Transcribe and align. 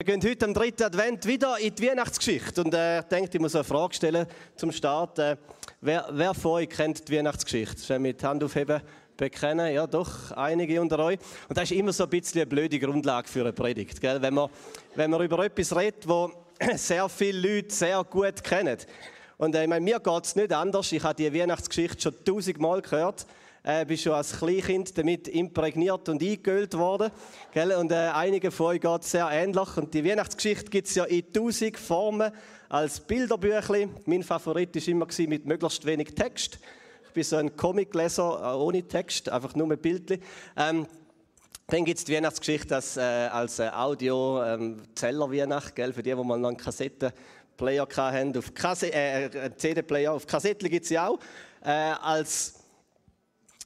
Wir 0.00 0.16
gehen 0.16 0.30
heute 0.30 0.46
am 0.46 0.54
dritten 0.54 0.84
Advent 0.84 1.26
wieder 1.26 1.58
in 1.58 1.74
die 1.74 1.88
Weihnachtsgeschichte. 1.88 2.62
Und 2.62 2.72
äh, 2.72 3.00
ich 3.00 3.06
denke, 3.06 3.30
ich 3.32 3.40
muss 3.40 3.56
eine 3.56 3.64
Frage 3.64 3.92
stellen 3.92 4.28
zum 4.54 4.70
Start. 4.70 5.18
Äh, 5.18 5.36
wer, 5.80 6.06
wer 6.12 6.34
von 6.34 6.52
euch 6.52 6.68
kennt 6.68 7.08
die 7.08 7.16
Weihnachtsgeschichte? 7.16 7.84
Schon 7.84 8.02
mit 8.02 8.22
Hand 8.22 8.44
aufheben 8.44 8.80
bekennen? 9.16 9.74
Ja, 9.74 9.88
doch, 9.88 10.30
einige 10.30 10.80
unter 10.80 11.00
euch. 11.00 11.18
Und 11.48 11.58
das 11.58 11.72
ist 11.72 11.76
immer 11.76 11.92
so 11.92 12.04
ein 12.04 12.10
bisschen 12.10 12.42
eine 12.42 12.46
blöde 12.46 12.78
Grundlage 12.78 13.26
für 13.26 13.40
eine 13.40 13.52
Predigt. 13.52 14.00
Gell? 14.00 14.22
Wenn, 14.22 14.34
man, 14.34 14.50
wenn 14.94 15.10
man 15.10 15.20
über 15.20 15.44
etwas 15.44 15.74
redet, 15.74 16.06
wo 16.08 16.30
sehr 16.76 17.08
viele 17.08 17.56
Leute 17.56 17.74
sehr 17.74 18.04
gut 18.04 18.44
kennen. 18.44 18.78
Und 19.36 19.56
äh, 19.56 19.64
ich 19.64 19.68
meine, 19.68 19.84
mir 19.84 19.98
geht 19.98 20.24
es 20.24 20.36
nicht 20.36 20.52
anders. 20.52 20.92
Ich 20.92 21.02
habe 21.02 21.16
die 21.16 21.34
Weihnachtsgeschichte 21.34 22.00
schon 22.00 22.24
tausendmal 22.24 22.82
gehört 22.82 23.26
äh, 23.62 23.84
bist 23.84 24.04
schon 24.04 24.12
als 24.12 24.38
Kleinkind 24.38 24.96
damit 24.96 25.28
imprägniert 25.28 26.08
und 26.08 26.22
eingehüllt 26.22 26.76
worden. 26.76 27.10
Gell? 27.52 27.72
Und 27.72 27.92
äh, 27.92 28.10
einige 28.14 28.50
von 28.50 28.66
euch 28.66 28.80
geht 28.80 29.04
sehr 29.04 29.28
ähnlich. 29.30 29.76
Und 29.76 29.92
die 29.94 30.04
Weihnachtsgeschichte 30.04 30.70
gibt 30.70 30.88
es 30.88 30.94
ja 30.94 31.04
in 31.04 31.32
tausend 31.32 31.78
Formen 31.78 32.32
als 32.68 33.00
Bilderbüchli. 33.00 33.88
Mein 34.06 34.22
Favorit 34.22 34.74
war 34.74 34.88
immer 34.88 35.06
mit 35.28 35.46
möglichst 35.46 35.84
wenig 35.84 36.14
Text. 36.14 36.58
Ich 37.06 37.12
bin 37.12 37.24
so 37.24 37.36
ein 37.36 37.56
Comicleser 37.56 38.40
äh, 38.42 38.56
ohne 38.56 38.86
Text, 38.86 39.28
einfach 39.28 39.54
nur 39.54 39.66
mit 39.66 39.82
Bildchen. 39.82 40.20
Ähm, 40.56 40.86
dann 41.70 41.84
gibt 41.84 41.98
es 41.98 42.04
die 42.04 42.14
Weihnachtsgeschichte 42.14 42.76
als, 42.76 42.96
äh, 42.96 43.00
als 43.00 43.58
äh, 43.58 43.68
Audio-Zeller-Weihnacht, 43.68 45.78
ähm, 45.78 45.92
für 45.92 46.02
die, 46.02 46.14
die 46.14 46.16
mal 46.16 46.38
noch 46.38 46.48
einen 46.48 46.56
Kassettenplayer 46.56 47.86
hatten. 47.94 48.38
Auf 48.38 48.54
Kasse 48.54 48.90
äh, 48.92 49.50
CD-Player, 49.54 50.12
auf 50.12 50.26
Kassetten 50.26 50.70
gibt 50.70 50.84
es 50.84 50.88
sie 50.88 50.98
auch. 50.98 51.18
Äh, 51.62 51.70
als 51.70 52.57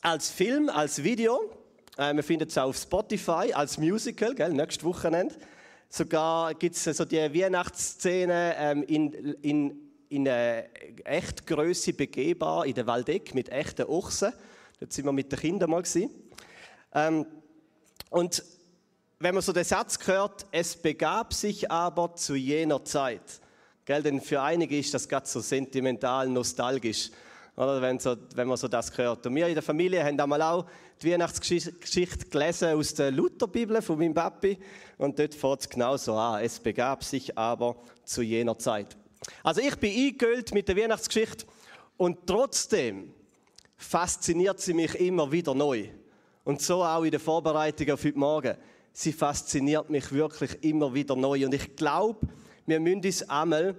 als 0.02 0.30
Film, 0.30 0.69
als 0.69 1.02
Video. 1.02 1.41
Äh, 1.97 2.12
man 2.12 2.23
findet 2.23 2.51
es 2.51 2.59
auf 2.59 2.77
Spotify 2.77 3.52
als 3.55 3.79
Musical, 3.79 4.34
gell, 4.34 4.52
nächstes 4.52 4.84
Wochenende. 4.84 5.34
Sogar 5.88 6.55
gibt 6.55 6.75
es 6.75 6.84
so 6.84 7.05
die 7.05 7.19
Weihnachtsszene 7.19 8.55
ähm, 8.59 8.83
in, 8.83 9.12
in, 9.42 9.92
in 10.09 10.27
äh, 10.27 10.64
Echtgröße 11.05 11.92
begehbar 11.92 12.67
in 12.67 12.75
der 12.75 12.86
Waldeck 12.86 13.34
mit 13.34 13.48
echten 13.50 13.86
Ochsen. 13.86 14.33
Dort 14.81 14.92
sind 14.92 15.05
wir 15.05 15.12
mit 15.12 15.31
den 15.31 15.39
Kindern 15.39 15.70
mal 15.70 15.83
Ähm, 16.94 17.27
und 18.11 18.42
wenn 19.20 19.34
man 19.34 19.42
so 19.42 19.53
den 19.53 19.64
Satz 19.64 19.98
hört, 20.06 20.47
es 20.50 20.75
begab 20.75 21.33
sich 21.33 21.70
aber 21.70 22.16
zu 22.16 22.34
jener 22.34 22.84
Zeit. 22.84 23.41
Gell, 23.84 24.03
denn 24.03 24.20
für 24.20 24.42
einige 24.42 24.77
ist 24.78 24.94
das 24.94 25.09
ganz 25.09 25.33
so 25.33 25.41
sentimental, 25.41 26.28
nostalgisch. 26.28 27.11
Oder 27.55 27.83
wenn, 27.83 27.98
so, 27.98 28.17
wenn 28.34 28.48
man 28.48 28.56
so 28.56 28.67
das 28.67 28.97
hört. 28.97 29.27
Und 29.27 29.34
wir 29.34 29.47
in 29.47 29.55
der 29.55 29.62
Familie 29.62 30.03
haben 30.03 30.19
einmal 30.19 30.41
auch 30.41 30.67
die 31.03 31.12
Weihnachtsgeschichte 31.12 32.27
gelesen 32.31 32.69
aus 32.75 32.94
der 32.94 33.11
Lutherbibel 33.11 33.83
von 33.83 33.98
meinem 33.98 34.14
Papi. 34.14 34.59
Und 34.97 35.19
dort 35.19 35.34
fängt 35.34 35.61
es 35.61 35.69
genau 35.69 35.97
so 35.98 36.14
an. 36.14 36.42
Es 36.42 36.59
begab 36.59 37.05
sich 37.05 37.36
aber 37.36 37.77
zu 38.05 38.22
jener 38.22 38.59
Zeit. 38.59 38.97
Also 39.42 39.61
ich 39.61 39.77
bin 39.77 39.92
eingehüllt 39.94 40.55
mit 40.55 40.67
der 40.69 40.77
Weihnachtsgeschichte 40.77 41.44
und 41.97 42.27
trotzdem 42.27 43.12
fasziniert 43.77 44.61
sie 44.61 44.75
mich 44.75 44.94
immer 44.94 45.31
wieder 45.31 45.55
neu. 45.55 45.89
Und 46.44 46.62
so 46.62 46.83
auch 46.83 47.05
in 47.05 47.11
der 47.11 47.20
Vorbereitung 47.20 47.91
auf 47.91 48.03
heute 48.03 48.19
Morgen. 48.19 48.56
Sie 48.92 49.12
fasziniert 49.12 49.91
mich 49.91 50.11
wirklich 50.12 50.62
immer 50.64 50.92
wieder 50.92 51.16
neu. 51.16 51.44
Und 51.47 51.55
ich 51.55 51.77
glaube, 51.77 52.27
wir 52.66 52.81
müssen 52.81 53.05
uns 53.05 53.28
einmal 53.28 53.77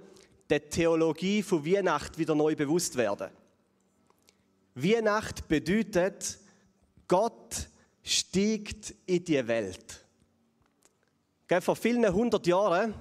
der 0.48 0.68
Theologie 0.68 1.42
von 1.42 1.64
Weihnachten 1.66 2.18
wieder 2.18 2.34
neu 2.34 2.54
bewusst 2.54 2.96
werden. 2.96 3.30
Weihnacht 4.74 5.46
bedeutet, 5.46 6.38
Gott 7.06 7.68
stiegt 8.02 8.94
in 9.06 9.24
die 9.24 9.46
Welt. 9.46 10.04
Vor 11.60 11.76
vielen 11.76 12.12
hundert 12.12 12.46
Jahren 12.46 12.94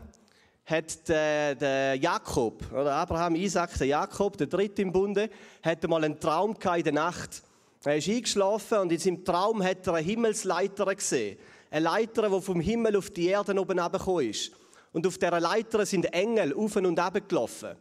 hat 0.66 1.10
der, 1.10 1.56
der, 1.56 1.96
Jakob, 1.96 2.72
oder 2.72 2.94
Abraham, 2.94 3.36
Isaac, 3.36 3.78
der 3.78 3.88
Jakob, 3.88 4.38
der 4.38 4.48
dritte 4.48 4.84
im 4.84 4.92
Bunde, 4.92 5.30
hatte 5.64 5.88
mal 5.88 6.04
einen 6.04 6.20
Traum 6.20 6.56
in 6.76 6.84
der 6.84 6.94
Nacht. 6.94 7.42
Er 7.84 7.98
ist 7.98 8.08
eingeschlafen 8.08 8.78
und 8.78 8.92
in 8.92 9.00
seinem 9.00 9.26
Traum 9.26 9.64
hat 9.64 9.88
er 9.88 9.96
eine 9.96 10.06
Himmelsleiter 10.06 10.94
gesehen. 10.94 11.38
Eine 11.72 11.86
Leiter, 11.86 12.30
die 12.30 12.42
vom 12.42 12.60
Himmel 12.60 12.96
auf 12.96 13.10
die 13.10 13.28
Erde 13.28 13.60
oben 13.60 13.78
herabgekommen 13.78 14.30
ist. 14.30 14.52
Und 14.92 15.08
auf 15.08 15.18
dieser 15.18 15.40
Leiter 15.40 15.86
sind 15.86 16.06
Engel 16.14 16.54
auf 16.54 16.76
und 16.76 17.00
ab 17.00 17.18
gelaufen. 17.28 17.76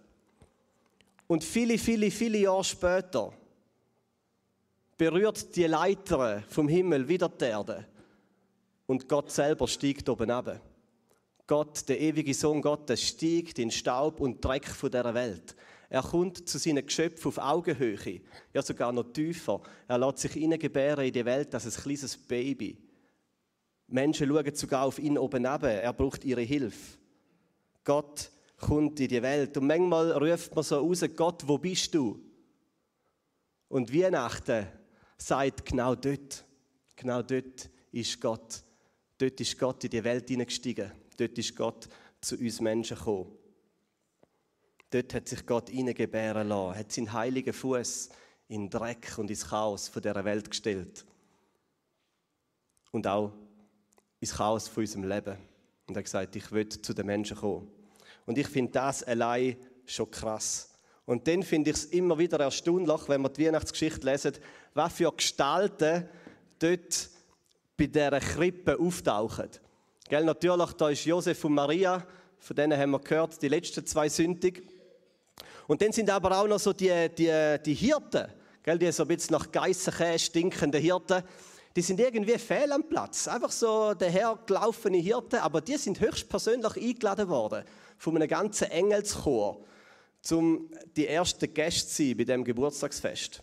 Und 1.26 1.44
viele, 1.44 1.76
viele, 1.76 2.10
viele 2.10 2.38
Jahre 2.38 2.64
später 2.64 3.32
berührt 5.02 5.56
die 5.56 5.64
Leiter 5.64 6.44
vom 6.46 6.68
Himmel 6.68 7.08
wieder 7.08 7.28
die 7.28 7.46
Erde. 7.46 7.88
Und 8.86 9.08
Gott 9.08 9.32
selber 9.32 9.66
steigt 9.66 10.08
oben 10.08 10.30
ab. 10.30 10.60
Gott, 11.48 11.88
der 11.88 12.00
ewige 12.00 12.32
Sohn 12.32 12.62
Gottes, 12.62 13.02
steigt 13.02 13.58
in 13.58 13.72
Staub 13.72 14.20
und 14.20 14.44
Dreck 14.44 14.64
von 14.64 14.92
der 14.92 15.12
Welt. 15.12 15.56
Er 15.88 16.02
kommt 16.02 16.48
zu 16.48 16.56
seinen 16.56 16.86
Geschöpfen 16.86 17.26
auf 17.26 17.38
Augenhöhe, 17.38 18.20
ja 18.54 18.62
sogar 18.62 18.92
noch 18.92 19.12
tiefer. 19.12 19.60
Er 19.88 19.98
lässt 19.98 20.18
sich 20.18 20.34
hineingebären 20.34 21.04
in 21.04 21.12
die 21.12 21.24
Welt 21.24 21.52
als 21.52 21.66
ein 21.66 21.82
kleines 21.82 22.16
Baby. 22.16 22.78
Menschen 23.88 24.28
schauen 24.28 24.54
sogar 24.54 24.84
auf 24.84 25.00
ihn 25.00 25.18
oben 25.18 25.46
ab. 25.46 25.64
Er 25.64 25.92
braucht 25.92 26.24
ihre 26.24 26.42
Hilfe. 26.42 26.96
Gott 27.82 28.30
kommt 28.56 29.00
in 29.00 29.08
die 29.08 29.20
Welt. 29.20 29.56
Und 29.56 29.66
manchmal 29.66 30.12
ruft 30.12 30.54
man 30.54 30.62
so 30.62 30.78
raus, 30.78 31.04
Gott, 31.16 31.42
wo 31.44 31.58
bist 31.58 31.92
du? 31.92 32.20
Und 33.66 33.92
Weihnachten 33.92 34.68
sagt, 35.26 35.64
genau 35.64 35.94
dort, 35.94 36.44
genau 36.96 37.22
dort 37.22 37.70
ist 37.90 38.20
Gott. 38.20 38.62
Dort 39.18 39.40
ist 39.40 39.58
Gott 39.58 39.84
in 39.84 39.90
die 39.90 40.02
Welt 40.04 40.28
hineingestiegen. 40.28 40.90
Dort 41.16 41.38
ist 41.38 41.54
Gott 41.56 41.88
zu 42.20 42.36
uns 42.36 42.60
Menschen 42.60 42.96
gekommen. 42.96 43.30
Dort 44.90 45.14
hat 45.14 45.28
sich 45.28 45.46
Gott 45.46 45.70
hineingebären 45.70 46.48
lassen, 46.48 46.78
hat 46.78 46.92
seinen 46.92 47.12
heiligen 47.12 47.52
Fuß 47.52 48.10
in 48.48 48.68
Dreck 48.68 49.14
und 49.16 49.30
ins 49.30 49.48
Chaos 49.48 49.88
von 49.88 50.02
dieser 50.02 50.24
Welt 50.24 50.50
gestellt. 50.50 51.06
Und 52.90 53.06
auch 53.06 53.32
ins 54.20 54.34
Chaos 54.34 54.68
von 54.68 54.82
unserem 54.82 55.04
Leben. 55.04 55.36
Und 55.86 55.96
er 55.96 56.00
hat 56.00 56.04
gesagt, 56.04 56.36
ich 56.36 56.52
will 56.52 56.68
zu 56.68 56.92
den 56.92 57.06
Menschen 57.06 57.36
kommen. 57.36 57.70
Und 58.26 58.38
ich 58.38 58.48
finde 58.48 58.72
das 58.72 59.02
allein 59.02 59.56
schon 59.86 60.10
krass. 60.10 60.72
Und 61.04 61.26
dann 61.26 61.42
finde 61.42 61.70
ich 61.70 61.76
es 61.76 61.84
immer 61.86 62.18
wieder 62.18 62.38
erstaunlich, 62.38 63.08
wenn 63.08 63.22
wir 63.22 63.28
die 63.28 63.46
Weihnachtsgeschichte 63.46 64.06
lesen, 64.06 64.34
was 64.74 64.92
für 64.92 65.12
Gestalten 65.12 66.08
dort 66.58 67.10
bei 67.76 67.86
dieser 67.86 68.20
Krippe 68.20 68.78
auftauchen. 68.78 69.50
Gell, 70.08 70.24
natürlich, 70.24 70.72
da 70.72 70.88
ist 70.88 71.04
Josef 71.04 71.44
und 71.44 71.54
Maria, 71.54 72.06
von 72.38 72.56
denen 72.56 72.78
haben 72.78 72.90
wir 72.90 72.98
gehört, 72.98 73.40
die 73.40 73.48
letzten 73.48 73.86
zwei 73.86 74.08
Sündig. 74.08 74.62
Und 75.66 75.80
dann 75.80 75.92
sind 75.92 76.10
aber 76.10 76.38
auch 76.38 76.46
noch 76.46 76.58
so 76.58 76.72
die, 76.72 77.08
die, 77.16 77.56
die 77.64 77.74
Hirten, 77.74 78.26
gell, 78.62 78.78
die 78.78 78.92
so 78.92 79.04
ein 79.04 79.08
bisschen 79.08 79.32
nach 79.32 79.50
Geissenkäse 79.50 80.18
stinkenden 80.18 80.80
Hirten, 80.80 81.22
die 81.74 81.80
sind 81.80 82.00
irgendwie 82.00 82.38
fehl 82.38 82.70
am 82.72 82.86
Platz. 82.86 83.28
Einfach 83.28 83.50
so 83.50 83.94
dahergelaufene 83.94 84.98
Hirten, 84.98 85.38
aber 85.38 85.60
die 85.60 85.76
sind 85.76 86.00
höchstpersönlich 86.00 86.76
eingeladen 86.76 87.28
worden 87.28 87.64
von 87.96 88.16
einem 88.16 88.28
ganzen 88.28 88.70
Engelschor, 88.70 89.64
um 90.30 90.68
die 90.96 91.06
ersten 91.06 91.52
Gäste 91.54 91.88
zu 91.88 92.02
sein 92.02 92.16
bei 92.16 92.24
dem 92.24 92.44
Geburtstagsfest. 92.44 93.42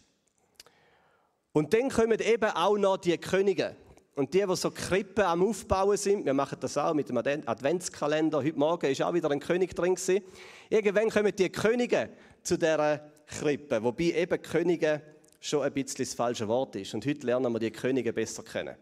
Und 1.52 1.74
dann 1.74 1.90
kommen 1.90 2.20
eben 2.20 2.50
auch 2.52 2.78
noch 2.78 2.98
die 2.98 3.18
Könige. 3.18 3.76
Und 4.16 4.34
die, 4.34 4.46
die 4.46 4.56
so 4.56 4.70
Krippen 4.70 5.24
am 5.24 5.48
Aufbauen 5.48 5.98
sind, 5.98 6.26
wir 6.26 6.34
machen 6.34 6.58
das 6.60 6.78
auch 6.78 6.94
mit 6.94 7.10
dem 7.10 7.18
Adventskalender. 7.18 8.40
Heute 8.40 8.60
Morgen 8.60 8.86
ist 8.88 9.02
auch 9.02 9.14
wieder 9.14 9.32
ein 9.32 9.40
König 9.40 9.76
drin. 9.76 9.96
Gewesen. 9.96 10.24
Irgendwann 10.70 11.10
kommen 11.10 11.34
die 11.36 11.50
Könige 11.50 12.10
zu 12.44 12.58
dieser 12.58 13.12
Krippe. 13.26 13.82
Wobei 13.82 14.12
eben 14.12 14.42
Könige 14.42 15.02
schon 15.40 15.64
ein 15.64 15.72
bisschen 15.72 16.06
das 16.06 16.14
falsche 16.14 16.48
Wort 16.48 16.76
ist. 16.76 16.94
Und 16.94 17.06
heute 17.06 17.26
lernen 17.26 17.52
wir 17.52 17.60
die 17.60 17.72
Könige 17.72 18.12
besser 18.12 18.44
kennen. 18.44 18.76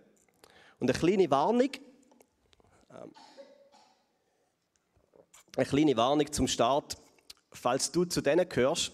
Und 0.79 0.89
eine 0.89 0.97
kleine 0.97 1.29
Warnung. 1.29 1.69
Ähm, 2.89 3.11
eine 5.55 5.65
kleine 5.65 5.95
Warnung 5.97 6.31
zum 6.31 6.47
Start. 6.47 6.97
Falls 7.51 7.91
du 7.91 8.05
zu 8.05 8.21
denen 8.21 8.47
gehörst, 8.47 8.91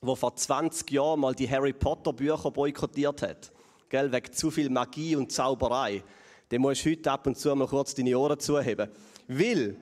wo 0.00 0.14
vor 0.14 0.36
20 0.36 0.90
Jahren 0.90 1.20
mal 1.20 1.34
die 1.34 1.48
Harry 1.48 1.72
Potter 1.72 2.12
Bücher 2.12 2.50
boykottiert 2.50 3.22
hat, 3.22 3.52
gell, 3.88 4.12
wegen 4.12 4.32
zu 4.32 4.50
viel 4.50 4.70
Magie 4.70 5.16
und 5.16 5.32
Zauberei, 5.32 6.02
dann 6.48 6.60
musst 6.60 6.84
du 6.84 6.90
heute 6.90 7.10
ab 7.10 7.26
und 7.26 7.36
zu 7.36 7.54
mal 7.54 7.66
kurz 7.66 7.94
deine 7.94 8.18
Ohren 8.18 8.38
zuheben. 8.38 8.88
Weil 9.26 9.76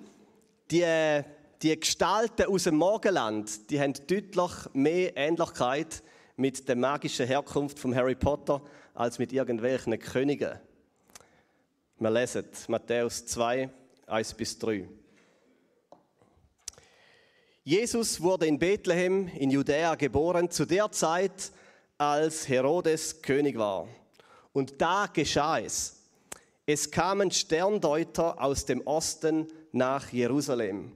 die, 0.70 1.22
die 1.62 1.78
Gestalten 1.78 2.46
aus 2.46 2.64
dem 2.64 2.76
Morgenland, 2.76 3.70
die 3.70 3.80
haben 3.80 3.92
deutlich 3.92 4.52
mehr 4.72 5.16
Ähnlichkeit 5.16 6.02
mit 6.36 6.68
der 6.68 6.76
magischen 6.76 7.26
Herkunft 7.26 7.78
von 7.78 7.94
Harry 7.94 8.14
Potter 8.14 8.62
als 8.94 9.18
mit 9.18 9.32
irgendwelchen 9.32 9.98
Königen. 9.98 10.58
Wir 11.98 12.10
lesen 12.10 12.44
Matthäus 12.68 13.24
2, 13.26 13.70
1 14.06 14.34
bis 14.34 14.58
3. 14.58 14.88
Jesus 17.68 18.20
wurde 18.20 18.46
in 18.46 18.60
Bethlehem 18.60 19.26
in 19.26 19.50
Judäa 19.50 19.96
geboren, 19.96 20.48
zu 20.52 20.66
der 20.66 20.92
Zeit, 20.92 21.50
als 21.98 22.48
Herodes 22.48 23.22
König 23.22 23.58
war. 23.58 23.88
Und 24.52 24.80
da 24.80 25.08
geschah 25.12 25.58
es. 25.58 26.04
Es 26.64 26.88
kamen 26.92 27.32
Sterndeuter 27.32 28.40
aus 28.40 28.66
dem 28.66 28.86
Osten 28.86 29.48
nach 29.72 30.12
Jerusalem. 30.12 30.92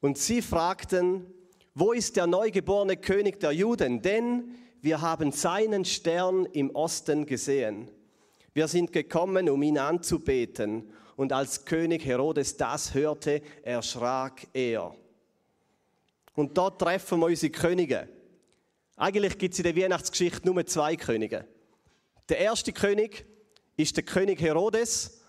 Und 0.00 0.16
sie 0.16 0.40
fragten, 0.40 1.26
wo 1.74 1.92
ist 1.92 2.16
der 2.16 2.26
neugeborene 2.26 2.96
König 2.96 3.38
der 3.38 3.52
Juden? 3.52 4.00
Denn 4.00 4.54
wir 4.80 5.02
haben 5.02 5.32
seinen 5.32 5.84
Stern 5.84 6.46
im 6.46 6.70
Osten 6.70 7.26
gesehen. 7.26 7.90
Wir 8.54 8.68
sind 8.68 8.90
gekommen, 8.90 9.50
um 9.50 9.62
ihn 9.62 9.76
anzubeten. 9.76 10.90
Und 11.14 11.34
als 11.34 11.66
König 11.66 12.06
Herodes 12.06 12.56
das 12.56 12.94
hörte, 12.94 13.42
erschrak 13.62 14.46
er. 14.54 14.96
Und 16.36 16.56
dort 16.56 16.80
treffen 16.80 17.18
wir 17.18 17.26
unsere 17.26 17.50
Könige. 17.50 18.08
Eigentlich 18.94 19.38
gibt 19.38 19.54
es 19.54 19.58
in 19.58 19.64
der 19.64 19.76
Weihnachtsgeschichte 19.76 20.46
nur 20.46 20.64
zwei 20.66 20.94
Könige. 20.94 21.46
Der 22.28 22.38
erste 22.38 22.72
König 22.72 23.26
ist 23.76 23.96
der 23.96 24.04
König 24.04 24.40
Herodes. 24.40 25.22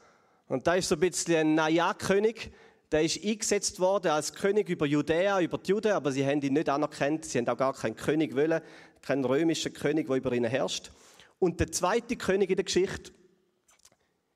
Und 0.48 0.68
da 0.68 0.76
ist 0.76 0.90
so 0.90 0.96
ein 0.96 1.00
bisschen 1.00 1.36
ein 1.36 1.56
Naja-König. 1.56 2.52
Der 2.92 3.04
ist 3.04 3.24
eingesetzt 3.24 3.80
worden 3.80 4.12
als 4.12 4.34
König 4.34 4.70
über 4.70 4.86
Judäa, 4.86 5.40
über 5.40 5.58
die 5.58 5.72
Juden, 5.72 5.94
aber 5.94 6.12
sie 6.12 6.26
haben 6.26 6.42
ihn 6.42 6.54
nicht 6.54 6.70
anerkannt. 6.70 7.26
Sie 7.26 7.38
haben 7.38 7.48
auch 7.48 7.58
gar 7.58 7.74
keinen 7.74 7.96
König 7.96 8.36
wollen, 8.36 8.62
keinen 9.02 9.24
römischen 9.24 9.74
König, 9.74 10.08
der 10.08 10.18
über 10.18 10.34
ihnen 10.34 10.50
herrscht. 10.50 10.92
Und 11.40 11.60
der 11.62 11.72
zweite 11.72 12.18
König 12.18 12.50
in 12.50 12.58
der 12.58 12.66
Geschichte 12.66 13.12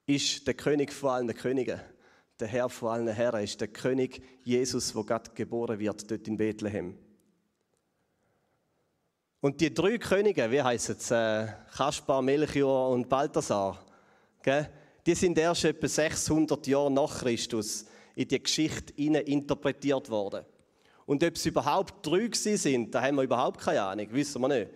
ist 0.05 0.47
der 0.47 0.53
König 0.53 0.93
von 0.93 1.09
allen 1.09 1.35
Königen. 1.35 1.81
Der 2.39 2.47
Herr 2.47 2.69
von 2.69 2.89
allen 2.89 3.07
Herren 3.07 3.43
ist 3.43 3.61
der 3.61 3.67
König 3.67 4.23
Jesus, 4.43 4.95
wo 4.95 5.03
Gott 5.03 5.35
geboren 5.35 5.79
wird, 5.79 6.09
dort 6.09 6.27
in 6.27 6.37
Bethlehem. 6.37 6.97
Und 9.41 9.59
die 9.59 9.73
drei 9.73 9.97
Könige, 9.97 10.51
wie 10.51 10.61
heißen 10.61 10.95
es? 10.97 11.09
Äh, 11.09 11.47
Kaspar, 11.75 12.21
Melchior 12.21 12.89
und 12.89 13.09
Balthasar, 13.09 13.83
die 15.05 15.15
sind 15.15 15.37
erst 15.37 15.65
etwa 15.65 15.87
600 15.87 16.67
Jahre 16.67 16.91
nach 16.91 17.19
Christus 17.19 17.85
in 18.15 18.27
die 18.27 18.41
Geschichte 18.41 18.93
interpretiert 18.93 20.09
worden. 20.09 20.45
Und 21.05 21.23
ob 21.23 21.37
sie 21.37 21.49
überhaupt 21.49 22.05
drei 22.05 22.29
sind, 22.31 22.93
da 22.93 23.01
haben 23.01 23.15
wir 23.15 23.23
überhaupt 23.23 23.59
keine 23.59 23.81
Ahnung, 23.81 24.07
wissen 24.11 24.41
wir 24.41 24.47
nicht. 24.47 24.71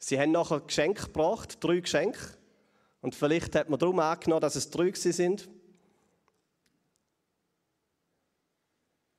Sie 0.00 0.18
haben 0.20 0.32
nachher 0.32 0.60
Geschenke 0.60 1.04
gebracht, 1.04 1.56
drei 1.60 1.78
Geschenke. 1.80 2.18
Und 3.00 3.14
vielleicht 3.14 3.54
hat 3.54 3.70
man 3.70 3.78
darum 3.78 3.98
angenommen, 4.00 4.40
dass 4.42 4.56
es 4.56 4.68
drei 4.68 4.90
sind. 4.92 5.48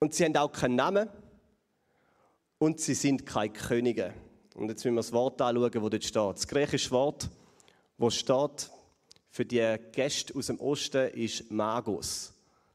Und 0.06 0.14
sie 0.14 0.26
haben 0.26 0.38
auch 0.38 0.52
keinen 0.52 0.76
Namen. 0.76 1.10
Und 2.60 2.80
sie 2.80 2.94
sind 2.94 3.26
keine 3.26 3.52
Könige. 3.52 4.14
Und 4.54 4.70
jetzt 4.70 4.86
müssen 4.86 4.94
wir 4.94 5.00
das 5.00 5.12
Wort 5.12 5.42
anschauen, 5.42 5.72
das 5.72 5.82
dort 5.82 6.04
steht. 6.04 6.36
Das 6.36 6.48
griechische 6.48 6.92
Wort, 6.92 7.28
das 7.98 8.14
steht 8.14 8.70
für 9.32 9.46
die 9.46 9.78
Gäste 9.94 10.36
aus 10.36 10.46
dem 10.46 10.60
Osten, 10.60 11.10
ist 11.10 11.50
Magus. 11.50 12.32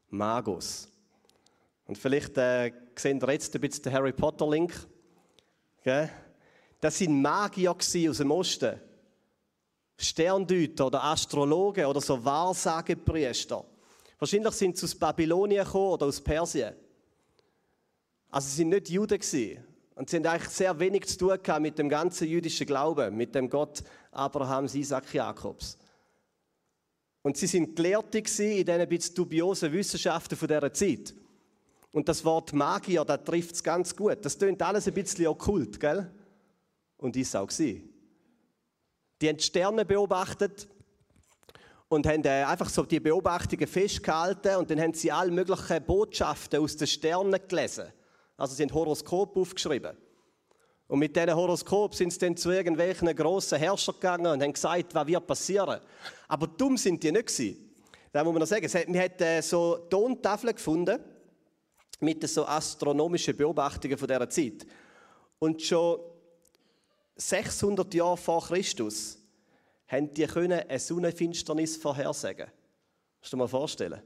Magus. 0.09 0.89
Und 1.87 1.97
vielleicht 1.97 2.37
äh, 2.37 2.73
sehen 2.97 3.21
ihr 3.21 3.31
jetzt 3.31 3.55
ein 3.55 3.61
bisschen 3.61 3.83
den 3.83 3.93
Harry 3.93 4.11
Potter-Link. 4.11 4.73
Das 5.85 6.99
waren 6.99 7.21
Magier 7.21 7.71
aus 7.71 7.91
dem 7.93 8.31
Osten. 8.31 8.77
Sterndeuter 9.97 10.87
oder 10.87 11.01
Astrologen 11.01 11.85
oder 11.85 12.01
so 12.01 12.25
Wahrsagepriester. 12.25 13.63
Wahrscheinlich 14.19 14.53
sind 14.53 14.75
sie 14.75 14.83
aus 14.83 14.95
Babylonien 14.95 15.63
gekommen 15.63 15.91
oder 15.91 16.07
aus 16.07 16.19
Persien. 16.19 16.75
Also 18.31 18.47
sie 18.47 18.63
waren 18.63 18.69
nicht 18.69 18.89
Juden. 18.89 19.19
Und 19.95 20.09
sie 20.09 20.17
haben 20.17 20.25
eigentlich 20.25 20.49
sehr 20.49 20.79
wenig 20.79 21.05
zu 21.07 21.17
tun 21.17 21.37
gehabt 21.43 21.61
mit 21.61 21.77
dem 21.77 21.89
ganzen 21.89 22.27
jüdischen 22.27 22.65
Glauben, 22.65 23.15
mit 23.15 23.35
dem 23.35 23.49
Gott 23.49 23.83
Abrahams, 24.11 24.73
Isaac, 24.73 25.13
Jakobs. 25.13 25.77
Und 27.21 27.37
sie 27.37 27.45
sind 27.45 27.75
Gelehrte 27.75 28.17
in 28.17 28.23
diesen 28.23 28.89
bisschen 28.89 29.15
dubiosen 29.15 29.71
Wissenschaften 29.71 30.35
von 30.35 30.47
dieser 30.47 30.73
Zeit. 30.73 31.13
Und 31.91 32.07
das 32.07 32.23
Wort 32.25 32.53
Magier, 32.53 33.03
das 33.03 33.23
trifft 33.25 33.55
es 33.55 33.63
ganz 33.63 33.95
gut. 33.95 34.17
Das 34.23 34.39
klingt 34.39 34.61
alles 34.61 34.87
ein 34.87 34.93
bisschen 34.93 35.27
okkult, 35.27 35.79
gell? 35.79 36.09
Und 36.97 37.15
ist 37.17 37.35
auch 37.35 37.49
sie. 37.49 37.87
Die 39.21 39.27
haben 39.29 39.37
die 39.37 39.43
Sterne 39.43 39.85
beobachtet 39.85 40.67
und 41.89 42.07
haben 42.07 42.23
äh, 42.23 42.43
einfach 42.43 42.69
so 42.69 42.83
die 42.83 42.99
Beobachtungen 42.99 43.67
festgehalten 43.67 44.55
und 44.55 44.71
dann 44.71 44.79
haben 44.79 44.93
sie 44.93 45.11
alle 45.11 45.31
möglichen 45.31 45.83
Botschaften 45.83 46.59
aus 46.59 46.77
den 46.77 46.87
Sternen 46.87 47.39
gelesen. 47.47 47.91
Also 48.41 48.55
sie 48.55 48.63
haben 48.63 48.73
Horoskop 48.73 49.37
aufgeschrieben. 49.37 49.95
Und 50.87 50.97
mit 50.97 51.15
diesen 51.15 51.35
Horoskop 51.35 51.93
sind 51.93 52.11
sie 52.11 52.17
dann 52.17 52.35
zu 52.35 52.49
irgendwelchen 52.49 53.15
grossen 53.15 53.59
Herrschern 53.59 53.93
gegangen 53.95 54.25
und 54.25 54.41
haben 54.41 54.51
gesagt, 54.51 54.95
was 54.95 55.07
wird 55.07 55.27
passieren. 55.27 55.79
Aber 56.27 56.47
dumm 56.47 56.75
sind 56.75 57.03
die 57.03 57.11
nicht 57.11 57.27
gewesen. 57.27 57.71
Da 58.11 58.23
muss 58.23 58.33
man 58.33 58.39
noch 58.39 58.47
sagen, 58.47 58.67
wir 58.93 59.01
haben 59.01 59.19
äh, 59.19 59.41
so 59.43 59.77
Tontafeln 59.89 60.55
gefunden 60.55 60.99
mit 61.99 62.27
so 62.27 62.43
astronomischen 62.45 63.37
Beobachtungen 63.37 63.97
von 63.97 64.07
dieser 64.07 64.29
Zeit. 64.29 64.65
Und 65.37 65.61
schon 65.61 65.99
600 67.17 67.93
Jahre 67.93 68.17
vor 68.17 68.43
Christus 68.47 69.19
haben 69.87 70.11
die 70.15 70.25
können 70.25 70.67
eine 70.67 70.79
Sonnenfinsternis 70.79 71.77
vorhersagen. 71.77 72.47
Musst 73.19 73.31
du 73.31 73.37
dir 73.37 73.43
mal 73.43 73.47
vorstellen. 73.47 74.01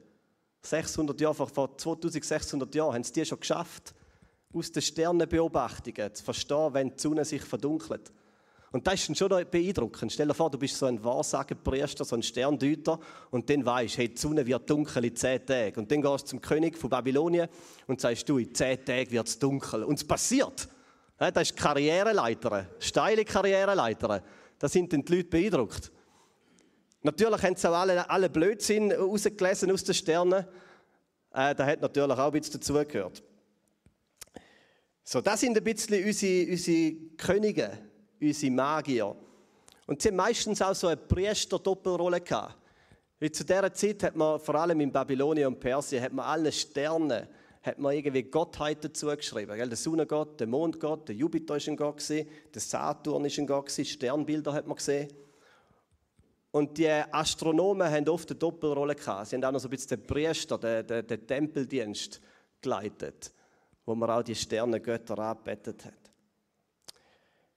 600 0.61 1.21
Jahre 1.21 1.35
vor, 1.35 1.47
vor 1.47 1.77
2600 1.77 2.75
Jahren 2.75 2.95
haben 2.95 3.03
sie 3.03 3.13
die 3.13 3.25
schon 3.25 3.39
geschafft, 3.39 3.95
aus 4.53 4.71
den 4.71 4.81
Sternenbeobachtungen 4.81 6.13
zu 6.13 6.23
verstehen, 6.23 6.73
wenn 6.73 6.89
die 6.89 7.01
Sonne 7.01 7.25
sich 7.25 7.41
verdunkelt. 7.41 8.11
Und 8.71 8.85
das 8.85 9.07
ist 9.07 9.17
schon 9.17 9.29
beeindruckend. 9.29 10.11
Stell 10.11 10.27
dir 10.27 10.33
vor, 10.33 10.49
du 10.49 10.57
bist 10.57 10.77
so 10.77 10.85
ein 10.85 11.01
Wahrsagenpriester, 11.01 12.03
so 12.03 12.15
ein 12.17 12.23
Sterndeuter 12.23 12.99
und 13.31 13.49
dann 13.49 13.65
weißt, 13.65 13.97
hey, 13.97 14.09
die 14.09 14.17
Sonne 14.17 14.45
wird 14.45 14.69
dunkel 14.69 15.05
in 15.05 15.15
zehn 15.15 15.45
Tagen. 15.45 15.79
Und 15.79 15.89
dann 15.89 16.01
gehst 16.01 16.25
du 16.25 16.29
zum 16.31 16.41
König 16.41 16.77
von 16.77 16.89
Babylonien 16.89 17.47
und 17.87 18.01
sagst, 18.01 18.27
du, 18.27 18.37
in 18.37 18.53
zehn 18.53 18.83
Tagen 18.83 19.11
wird 19.11 19.27
es 19.27 19.39
dunkel. 19.39 19.83
Und 19.83 19.95
es 19.95 20.03
passiert. 20.05 20.67
Das 21.17 21.51
ist 21.51 21.55
Karriereleiter, 21.55 22.67
steile 22.79 23.23
Karriereleiter. 23.23 24.21
Da 24.59 24.67
sind 24.67 24.91
dann 24.91 25.05
die 25.05 25.15
Leute 25.15 25.29
beeindruckt. 25.29 25.89
Natürlich 27.01 27.43
haben 27.43 27.55
sie 27.55 27.69
auch 27.69 27.75
alle, 27.75 28.09
alle 28.09 28.29
Blödsinn 28.29 28.91
rausgelesen 28.91 29.71
aus 29.71 29.85
den 29.85 29.95
Sternen. 29.95 30.45
Äh, 31.31 31.55
da 31.55 31.65
hat 31.65 31.79
natürlich 31.79 32.17
auch 32.17 32.25
ein 32.25 32.31
bisschen 32.33 32.59
dazugehört. 32.59 33.23
So, 35.07 35.21
das 35.21 35.39
sind 35.39 35.55
ein 35.55 35.63
bisschen 35.63 36.03
unsere, 36.03 36.51
unsere 36.51 36.95
Könige, 37.15 37.77
unsere 38.19 38.51
Magier. 38.51 39.15
Und 39.85 40.01
sie 40.01 40.09
haben 40.09 40.15
meistens 40.15 40.63
auch 40.63 40.73
so 40.73 40.87
eine 40.87 40.97
Priester-Doppelrolle 40.97 42.21
gehabt. 42.21 42.57
Weil 43.19 43.31
zu 43.31 43.45
dieser 43.45 43.71
Zeit 43.71 44.01
hat 44.01 44.15
man, 44.15 44.39
vor 44.39 44.55
allem 44.55 44.81
in 44.81 44.91
Babylonien 44.91 45.47
und 45.47 45.59
Persien, 45.59 46.03
hat 46.03 46.11
man 46.11 46.25
alle 46.25 46.51
Sterne 46.51 47.29
hat 47.61 47.79
man 47.79 47.93
irgendwie 47.93 48.23
Gottheiten 48.23 48.93
zugeschrieben. 48.93 49.57
Der 49.57 49.75
Sonnengott, 49.75 50.39
der 50.39 50.47
Mondgott, 50.47 51.07
der 51.07 51.15
Jupiter 51.15 51.57
ist 51.57 51.67
ein 51.67 51.75
Gott, 51.75 52.07
der 52.09 52.25
Saturn 52.61 53.25
ist 53.25 53.39
ein 53.39 53.47
Gott, 53.47 53.71
Sternbilder 53.71 54.53
hat 54.53 54.67
man 54.67 54.75
gesehen. 54.75 55.11
Und 56.51 56.77
die 56.77 56.87
Astronomen 56.89 57.89
haben 57.89 58.07
oft 58.07 58.29
eine 58.29 58.39
Doppelrolle 58.39 58.95
gehabt. 58.95 59.27
Sie 59.27 59.35
haben 59.35 59.43
auch 59.43 59.51
noch 59.51 59.59
so 59.59 59.67
ein 59.67 59.71
bisschen 59.71 59.97
den 59.99 60.07
Priester, 60.07 60.57
den, 60.57 60.85
den, 60.85 61.07
den 61.07 61.27
Tempeldienst 61.27 62.21
geleitet, 62.61 63.33
wo 63.85 63.95
man 63.95 64.09
auch 64.09 64.23
die 64.23 64.35
Sternengötter 64.35 65.17
angebetet 65.19 65.85
hat. 65.85 65.93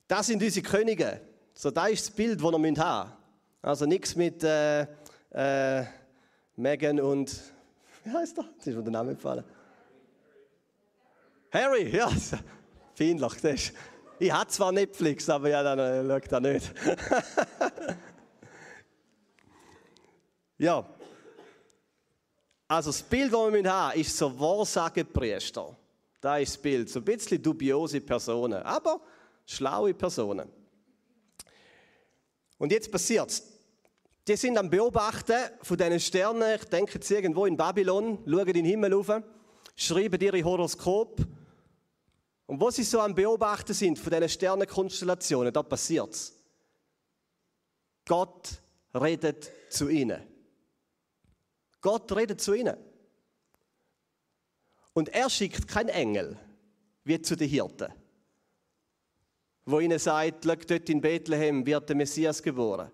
Das 0.06 0.26
sind 0.26 0.42
unsere 0.42 0.66
Könige. 0.66 1.20
So, 1.54 1.70
das 1.70 1.90
ist 1.90 2.08
das 2.08 2.14
Bild, 2.14 2.40
das 2.40 2.42
wir 2.42 2.52
haben 2.52 2.62
müssen. 2.62 3.12
Also 3.62 3.86
nichts 3.86 4.14
mit 4.14 4.44
äh, 4.44 4.86
äh, 5.30 5.84
Megan 6.56 7.00
und, 7.00 7.38
wie 8.04 8.10
heißt 8.10 8.38
er? 8.38 8.44
Jetzt 8.54 8.66
ist 8.66 8.76
mir 8.76 8.82
der 8.82 8.92
Name 8.92 9.14
gefallen. 9.14 9.44
Harry, 11.50 11.94
ja, 11.94 12.10
peinlich. 12.96 13.32
Das 13.40 13.44
ist, 13.44 13.72
ich 14.18 14.32
habe 14.32 14.48
zwar 14.48 14.72
Netflix, 14.72 15.28
aber 15.28 15.48
ja, 15.48 15.62
dann 15.62 15.78
äh, 15.78 16.06
schaut 16.06 16.32
er 16.32 16.40
nicht. 16.40 16.74
ja. 20.58 20.84
Also 22.68 22.90
das 22.90 23.02
Bild, 23.02 23.32
das 23.32 23.52
wir 23.52 23.72
haben, 23.72 23.98
ist 23.98 24.16
so 24.16 24.38
Wahrsagepriester. 24.38 25.76
Das 26.20 26.42
ist 26.42 26.54
das 26.54 26.62
Bild. 26.62 26.90
So 26.90 27.00
ein 27.00 27.04
bisschen 27.04 27.42
dubiose 27.42 28.00
Personen, 28.00 28.62
aber 28.62 29.00
schlaue 29.46 29.94
Personen. 29.94 30.50
Und 32.58 32.72
jetzt 32.72 32.90
passiert 32.90 33.30
es. 33.30 33.42
Die 34.26 34.36
sind 34.36 34.58
am 34.58 34.68
Beobachten 34.68 35.36
von 35.62 35.76
diesen 35.78 36.00
Sternen. 36.00 36.56
Ich 36.56 36.64
denke 36.64 36.94
jetzt 36.94 37.10
irgendwo 37.10 37.46
in 37.46 37.56
Babylon, 37.56 38.18
schauen 38.26 38.48
in 38.48 38.54
den 38.54 38.64
Himmel 38.64 38.92
rauf, 38.92 39.22
schreiben 39.74 40.20
ihre 40.20 40.44
Horoskop 40.44 41.24
und 42.48 42.60
wo 42.60 42.70
sie 42.70 42.82
so 42.82 43.00
am 43.00 43.14
Beobachten 43.14 43.74
sind 43.74 43.98
von 43.98 44.10
diesen 44.10 44.28
Sternenkonstellationen, 44.28 45.52
da 45.52 45.62
passiert 45.62 46.14
es. 46.14 46.34
Gott 48.06 48.62
redet 48.94 49.50
zu 49.68 49.90
ihnen. 49.90 50.22
Gott 51.82 52.10
redet 52.16 52.40
zu 52.40 52.54
ihnen. 52.54 52.76
Und 54.98 55.10
er 55.10 55.30
schickt 55.30 55.68
keinen 55.68 55.90
Engel, 55.90 56.36
wie 57.04 57.22
zu 57.22 57.36
den 57.36 57.48
Hirten, 57.48 57.92
wo 59.64 59.78
ihnen 59.78 60.00
sagt, 60.00 60.44
dort 60.44 60.90
in 60.90 61.00
Bethlehem 61.00 61.64
wird 61.64 61.88
der 61.88 61.94
Messias 61.94 62.42
geboren. 62.42 62.90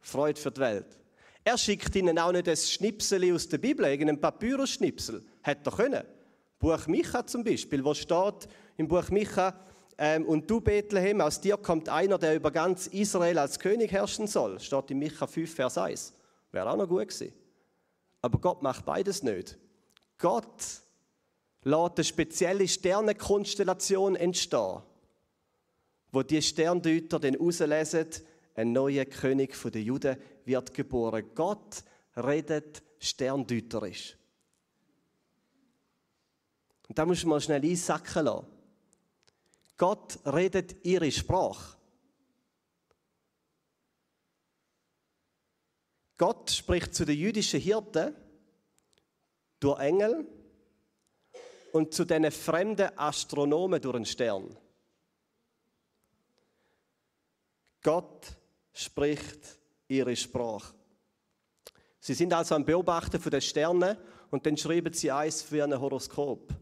Freud 0.00 0.40
für 0.40 0.50
die 0.50 0.62
Welt. 0.62 0.98
Er 1.44 1.58
schickt 1.58 1.94
ihnen 1.94 2.18
auch 2.18 2.32
nicht 2.32 2.48
ein 2.48 2.56
Schnipsel 2.56 3.34
aus 3.34 3.50
der 3.50 3.58
Bibel, 3.58 3.84
irgendein 3.84 4.18
Papyrus-Schnipsel, 4.18 5.22
Hätte 5.42 5.68
er 5.68 5.76
können. 5.76 6.04
Buch 6.58 6.86
Micha 6.86 7.26
zum 7.26 7.44
Beispiel, 7.44 7.84
wo 7.84 7.92
steht 7.92 8.48
im 8.78 8.88
Buch 8.88 9.10
Micha, 9.10 9.54
ähm, 9.98 10.24
und 10.24 10.50
du 10.50 10.58
Bethlehem, 10.58 11.20
aus 11.20 11.38
dir 11.38 11.58
kommt 11.58 11.90
einer, 11.90 12.16
der 12.16 12.34
über 12.34 12.50
ganz 12.50 12.86
Israel 12.86 13.36
als 13.36 13.58
König 13.58 13.92
herrschen 13.92 14.26
soll. 14.26 14.58
Steht 14.58 14.90
in 14.90 15.00
Micha 15.00 15.26
5, 15.26 15.54
Vers 15.54 15.76
1. 15.76 16.14
Wäre 16.50 16.70
auch 16.70 16.78
noch 16.78 16.88
gut 16.88 17.08
gewesen. 17.08 17.34
Aber 18.22 18.38
Gott 18.38 18.62
macht 18.62 18.86
beides 18.86 19.22
nicht. 19.22 19.58
Gott 20.16 20.80
lässt 21.64 21.98
eine 21.98 22.04
spezielle 22.04 22.68
Sternenkonstellation 22.68 24.16
entstehen, 24.16 24.82
wo 26.10 26.22
die 26.22 26.42
Sterndeuter 26.42 27.18
dann 27.18 27.36
auslesen, 27.36 28.08
ein 28.54 28.72
neuer 28.72 29.04
König 29.06 29.56
der 29.62 29.82
Juden 29.82 30.16
wird 30.44 30.74
geboren. 30.74 31.24
Gott 31.34 31.82
redet 32.16 32.82
sterndeuterisch. 32.98 34.16
Und 36.88 36.98
da 36.98 37.06
muss 37.06 37.24
man 37.24 37.40
schnell 37.40 37.64
einsacken 37.64 38.26
lassen. 38.26 38.46
Gott 39.78 40.18
redet 40.26 40.84
ihre 40.84 41.10
Sprache. 41.10 41.78
Gott 46.18 46.50
spricht 46.50 46.94
zu 46.94 47.06
den 47.06 47.18
jüdischen 47.18 47.60
Hirten 47.60 48.14
durch 49.58 49.80
Engel 49.80 50.26
und 51.72 51.92
zu 51.92 52.04
den 52.04 52.30
fremden 52.30 52.90
Astronomen 52.96 53.80
durch 53.80 53.96
einen 53.96 54.06
Stern. 54.06 54.56
Gott 57.82 58.36
spricht 58.72 59.58
ihre 59.88 60.14
Sprache. 60.14 60.74
Sie 61.98 62.14
sind 62.14 62.32
also 62.32 62.54
am 62.54 62.64
Beobachten 62.64 63.20
von 63.20 63.30
den 63.30 63.40
Sternen 63.40 63.96
und 64.30 64.46
dann 64.46 64.56
schreiben 64.56 64.92
sie 64.92 65.10
eins 65.10 65.42
für 65.42 65.64
ein 65.64 65.78
Horoskop. 65.78 66.54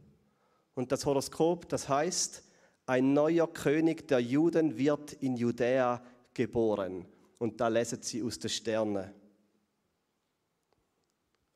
Und 0.74 0.92
das 0.92 1.04
Horoskop, 1.04 1.68
das 1.68 1.88
heißt, 1.88 2.42
ein 2.86 3.12
neuer 3.12 3.52
König 3.52 4.08
der 4.08 4.20
Juden 4.20 4.76
wird 4.76 5.12
in 5.14 5.36
Judäa 5.36 6.02
geboren. 6.34 7.06
Und 7.38 7.60
da 7.60 7.68
lesen 7.68 8.02
sie 8.02 8.22
aus 8.22 8.38
den 8.38 8.50
Sternen. 8.50 9.12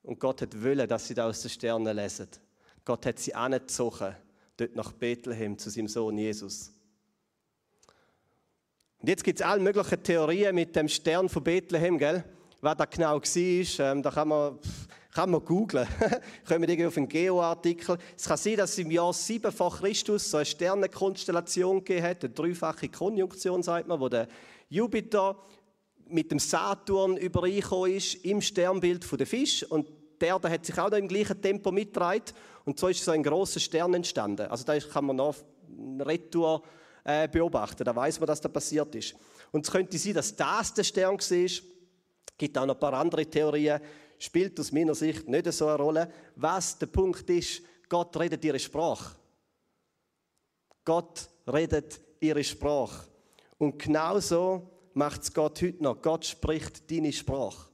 Und 0.03 0.21
Gott 0.21 0.43
hat 0.43 0.63
wollen, 0.63 0.89
dass 0.89 1.09
sie 1.09 1.15
da 1.15 1.27
aus 1.27 1.43
den 1.43 1.51
Sternen 1.51 1.97
lesen. 1.97 2.29
Gott 2.85 3.07
hat 3.07 3.19
sie 3.19 3.35
angezogen, 3.35 4.15
dort 4.57 4.77
nach 4.77 4.93
Bethlehem 4.93 5.57
zu 5.57 5.71
seinem 5.71 5.89
Sohn 5.89 6.19
Jesus. 6.19 6.71
Und 8.99 9.09
jetzt 9.09 9.25
gibt 9.25 9.41
es 9.41 9.47
alle 9.47 9.61
möglichen 9.61 10.03
Theorien 10.03 10.55
mit 10.55 10.77
dem 10.77 10.89
Stern 10.89 11.29
von 11.29 11.43
Bethlehem, 11.43 11.99
gell? 11.99 12.25
Was 12.61 12.77
da 12.77 12.85
genau 12.87 13.21
war, 13.21 13.87
ähm, 13.87 14.03
da 14.03 14.11
kann 14.11 14.29
man, 14.29 14.59
kann 15.13 15.31
man 15.31 15.45
googlen. 15.45 15.87
Kommen 16.49 16.67
wir 16.67 16.89
auf 16.89 16.97
einen 16.97 17.09
Geo-Artikel. 17.09 17.99
Es 18.17 18.27
kann 18.27 18.39
sein, 18.39 18.57
dass 18.57 18.73
es 18.73 18.79
im 18.79 18.91
Jahr 18.91 19.13
7 19.13 19.53
vor 19.53 19.77
Christus 19.77 20.31
so 20.31 20.39
eine 20.39 20.47
Sternenkonstellation 20.47 21.85
gegeben 21.85 22.07
hat, 22.07 22.25
eine 22.25 22.33
dreifache 22.33 22.89
Konjunktion, 22.89 23.63
sagt 23.63 23.89
man, 23.89 24.01
wo 24.01 24.09
der 24.09 24.29
Jupiter 24.71 25.37
mit 26.07 26.31
dem 26.31 26.39
Saturn 26.39 27.17
übereingekommen 27.17 27.93
ist 27.93 28.15
im 28.25 28.41
Sternbild 28.41 29.07
der 29.19 29.27
Fisch 29.27 29.63
und 29.65 29.87
der 30.25 30.31
Erde 30.31 30.51
hat 30.51 30.65
sich 30.65 30.79
auch 30.79 30.91
noch 30.91 30.97
im 30.97 31.07
gleichen 31.07 31.41
Tempo 31.41 31.71
mitgetragen 31.71 32.33
und 32.65 32.79
so 32.79 32.89
ist 32.89 33.05
so 33.05 33.11
ein 33.11 33.23
großer 33.23 33.61
Stern 33.61 33.93
entstanden. 33.93 34.47
Also 34.47 34.65
da 34.65 34.79
kann 34.79 35.05
man 35.05 35.17
noch 35.17 35.37
Retour 36.01 36.63
äh, 37.05 37.29
beobachten. 37.29 37.85
Da 37.85 37.95
weiß 37.95 38.19
man, 38.21 38.27
dass 38.27 38.41
das 38.41 38.51
passiert 38.51 38.95
ist. 38.95 39.15
Und 39.53 39.67
es 39.67 39.71
könnte 39.71 39.99
sein, 39.99 40.15
dass 40.15 40.35
das 40.35 40.73
der 40.73 40.85
Stern 40.85 41.19
war. 41.19 41.33
Es 41.33 41.63
gibt 42.39 42.57
auch 42.57 42.65
noch 42.65 42.75
ein 42.75 42.81
paar 42.81 42.95
andere 42.95 43.27
Theorien. 43.27 43.81
Spielt 44.19 44.59
aus 44.59 44.73
meiner 44.73 44.95
Sicht 44.95 45.29
nicht 45.29 45.53
so 45.53 45.67
eine 45.67 45.77
Rolle. 45.77 46.11
Was 46.37 46.79
der 46.79 46.87
Punkt 46.87 47.29
ist, 47.29 47.63
Gott 47.89 48.19
redet 48.19 48.43
ihre 48.45 48.59
Sprache. 48.59 49.17
Gott 50.87 51.29
redet 51.53 52.01
ihre 52.21 52.43
Sprache. 52.43 53.07
Und 53.59 53.79
genauso 53.79 54.71
macht 54.95 55.23
es 55.23 55.35
Gott 55.35 55.61
heute 55.61 55.83
noch. 55.83 56.01
Gott 56.01 56.25
spricht 56.25 56.91
deine 56.91 57.13
Sprache. 57.13 57.74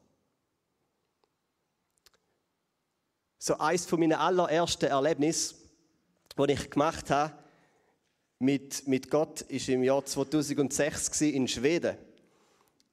So 3.42 3.56
eins 3.56 3.86
von 3.86 3.98
meinen 4.00 4.18
allerersten 4.18 4.90
Erlebnissen, 4.90 5.56
die 6.36 6.52
ich 6.52 6.68
gemacht 6.68 7.08
habe, 7.08 7.32
mit, 8.38 8.86
mit 8.86 9.10
Gott 9.10 9.40
ist 9.40 9.66
im 9.70 9.82
Jahr 9.82 10.04
2006 10.04 11.22
in 11.22 11.48
Schweden. 11.48 11.96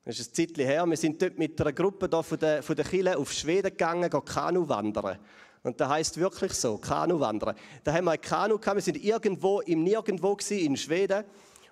Das 0.06 0.18
ist 0.18 0.32
ein 0.32 0.34
Zeitchen 0.34 0.66
her. 0.66 0.86
Wir 0.86 0.96
sind 0.96 1.22
dort 1.22 1.38
mit 1.38 1.60
einer 1.60 1.74
Gruppe 1.74 2.08
da 2.08 2.24
von 2.24 2.40
der, 2.40 2.64
von 2.64 2.78
der 2.78 2.86
Kille 2.86 3.18
auf 3.18 3.34
Schweden 3.34 3.72
gegangen, 3.72 4.10
Kanu 4.10 4.70
wandern. 4.70 5.20
Und 5.64 5.82
das 5.82 5.90
heißt 5.90 6.18
wirklich 6.18 6.54
so, 6.54 6.78
Kanu 6.78 7.20
wandern. 7.20 7.54
Da 7.84 7.92
haben 7.92 8.06
wir 8.06 8.12
ein 8.12 8.22
Kanu 8.22 8.58
gehabt, 8.58 8.78
wir 8.78 8.82
sind 8.82 9.04
irgendwo 9.04 9.60
im 9.60 9.84
Nirgendwo 9.84 10.38
in 10.50 10.78
Schweden 10.78 11.26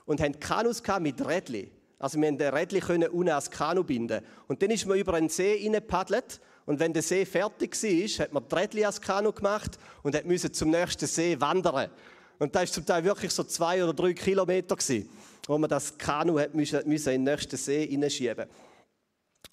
und 0.06 0.20
haben 0.20 0.38
Kanus 0.38 0.84
mit 1.00 1.26
Rädli. 1.26 1.72
Also 1.98 2.20
wir 2.20 2.28
konnten 2.28 2.54
Rädli 2.54 2.82
können 2.82 3.08
unten 3.08 3.30
ans 3.30 3.50
Kanu 3.50 3.86
binden. 3.86 4.20
Und 4.50 4.62
dann 4.62 4.70
ist 4.70 4.86
man 4.86 4.98
über 4.98 5.14
einen 5.14 5.30
See 5.30 5.60
hineingepaddelt 5.60 6.42
und 6.66 6.80
wenn 6.80 6.94
der 6.94 7.04
See 7.04 7.26
fertig 7.26 7.82
war, 7.82 8.26
hat 8.26 8.34
man 8.34 8.44
die 8.48 8.56
Rädli 8.56 8.82
ans 8.82 9.00
Kanu 9.00 9.32
gemacht 9.32 9.78
und 10.02 10.26
musste 10.26 10.52
zum 10.52 10.72
nächsten 10.72 11.06
See 11.06 11.40
wandern. 11.40 11.92
Und 12.40 12.56
da 12.56 12.60
war 12.60 12.68
zum 12.68 12.86
Teil 12.86 13.04
wirklich 13.04 13.32
so 13.32 13.44
zwei 13.44 13.84
oder 13.84 13.94
drei 13.94 14.14
Kilometer, 14.14 14.76
gewesen, 14.76 15.10
wo 15.48 15.58
man 15.58 15.70
das 15.70 15.98
Kanu 15.98 16.40
hat 16.40 16.56
müssen, 16.56 16.88
müssen 16.88 17.14
in 17.14 17.26
den 17.26 17.34
nächsten 17.34 17.56
See 17.56 17.88
hineinschieben 17.88 18.48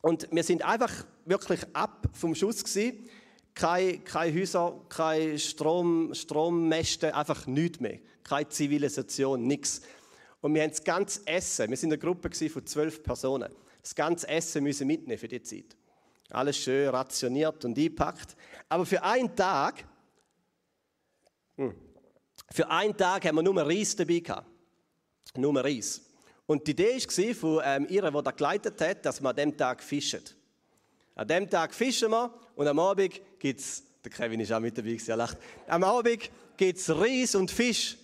Und 0.00 0.26
wir 0.30 0.42
sind 0.42 0.64
einfach 0.64 1.04
wirklich 1.26 1.60
ab 1.74 2.08
vom 2.12 2.34
Schuss 2.34 2.64
gewesen. 2.64 3.08
Keine, 3.54 3.98
keine 3.98 4.40
Häuser, 4.40 4.80
keine 4.88 5.38
Strom, 5.38 6.14
Strommäste, 6.14 7.14
einfach 7.14 7.46
nichts 7.46 7.80
mehr. 7.80 7.98
Keine 8.24 8.48
Zivilisation, 8.48 9.46
nichts. 9.46 9.82
Und 10.40 10.54
wir 10.54 10.62
haben 10.62 10.70
das 10.70 10.82
ganze 10.82 11.20
Essen, 11.26 11.68
wir 11.68 11.76
sind 11.76 11.92
eine 11.92 11.98
Gruppe 11.98 12.30
von 12.48 12.66
zwölf 12.66 13.02
Personen, 13.02 13.52
das 13.82 13.94
ganze 13.94 14.26
Essen 14.28 14.64
müssen 14.64 14.86
mitnehmen 14.86 15.18
für 15.18 15.28
die 15.28 15.42
Zeit. 15.42 15.76
Alles 16.32 16.56
schön 16.56 16.88
rationiert 16.88 17.64
und 17.64 17.76
eingepackt. 17.76 18.36
Aber 18.68 18.86
für 18.86 19.02
einen 19.02 19.34
Tag, 19.36 19.84
hm, 21.56 21.74
für 22.50 22.68
einen 22.70 22.96
Tag 22.96 23.24
haben 23.26 23.36
wir 23.36 23.42
nur 23.42 23.60
Reis 23.66 23.94
dabei 23.94 24.20
gehabt. 24.20 24.46
Nur 25.36 25.62
Reis. 25.62 26.02
Und 26.46 26.66
die 26.66 26.72
Idee 26.72 26.96
war 26.96 27.34
von 27.34 27.60
ähm, 27.64 27.86
ihr, 27.88 28.10
die 28.10 28.22
das 28.22 28.36
geleitet 28.36 28.80
hat, 28.80 29.06
dass 29.06 29.20
wir 29.20 29.28
an 29.28 29.36
diesem 29.36 29.56
Tag 29.56 29.82
fischen. 29.82 30.22
An 31.14 31.28
diesem 31.28 31.48
Tag 31.48 31.74
fischen 31.74 32.10
wir 32.10 32.32
und 32.56 32.66
am 32.66 32.78
Abend 32.78 33.20
gibt 33.38 33.60
es, 33.60 33.82
der 34.04 34.10
Kevin 34.10 34.40
ist 34.40 34.52
auch 34.52 34.60
mit 34.60 34.76
dabei, 34.76 34.98
er 35.06 35.16
lacht. 35.16 35.38
Am 35.66 35.84
Abend 35.84 36.30
gibt 36.56 36.78
es 36.78 36.90
Reis 36.90 37.34
und 37.34 37.50
Fisch. 37.50 37.96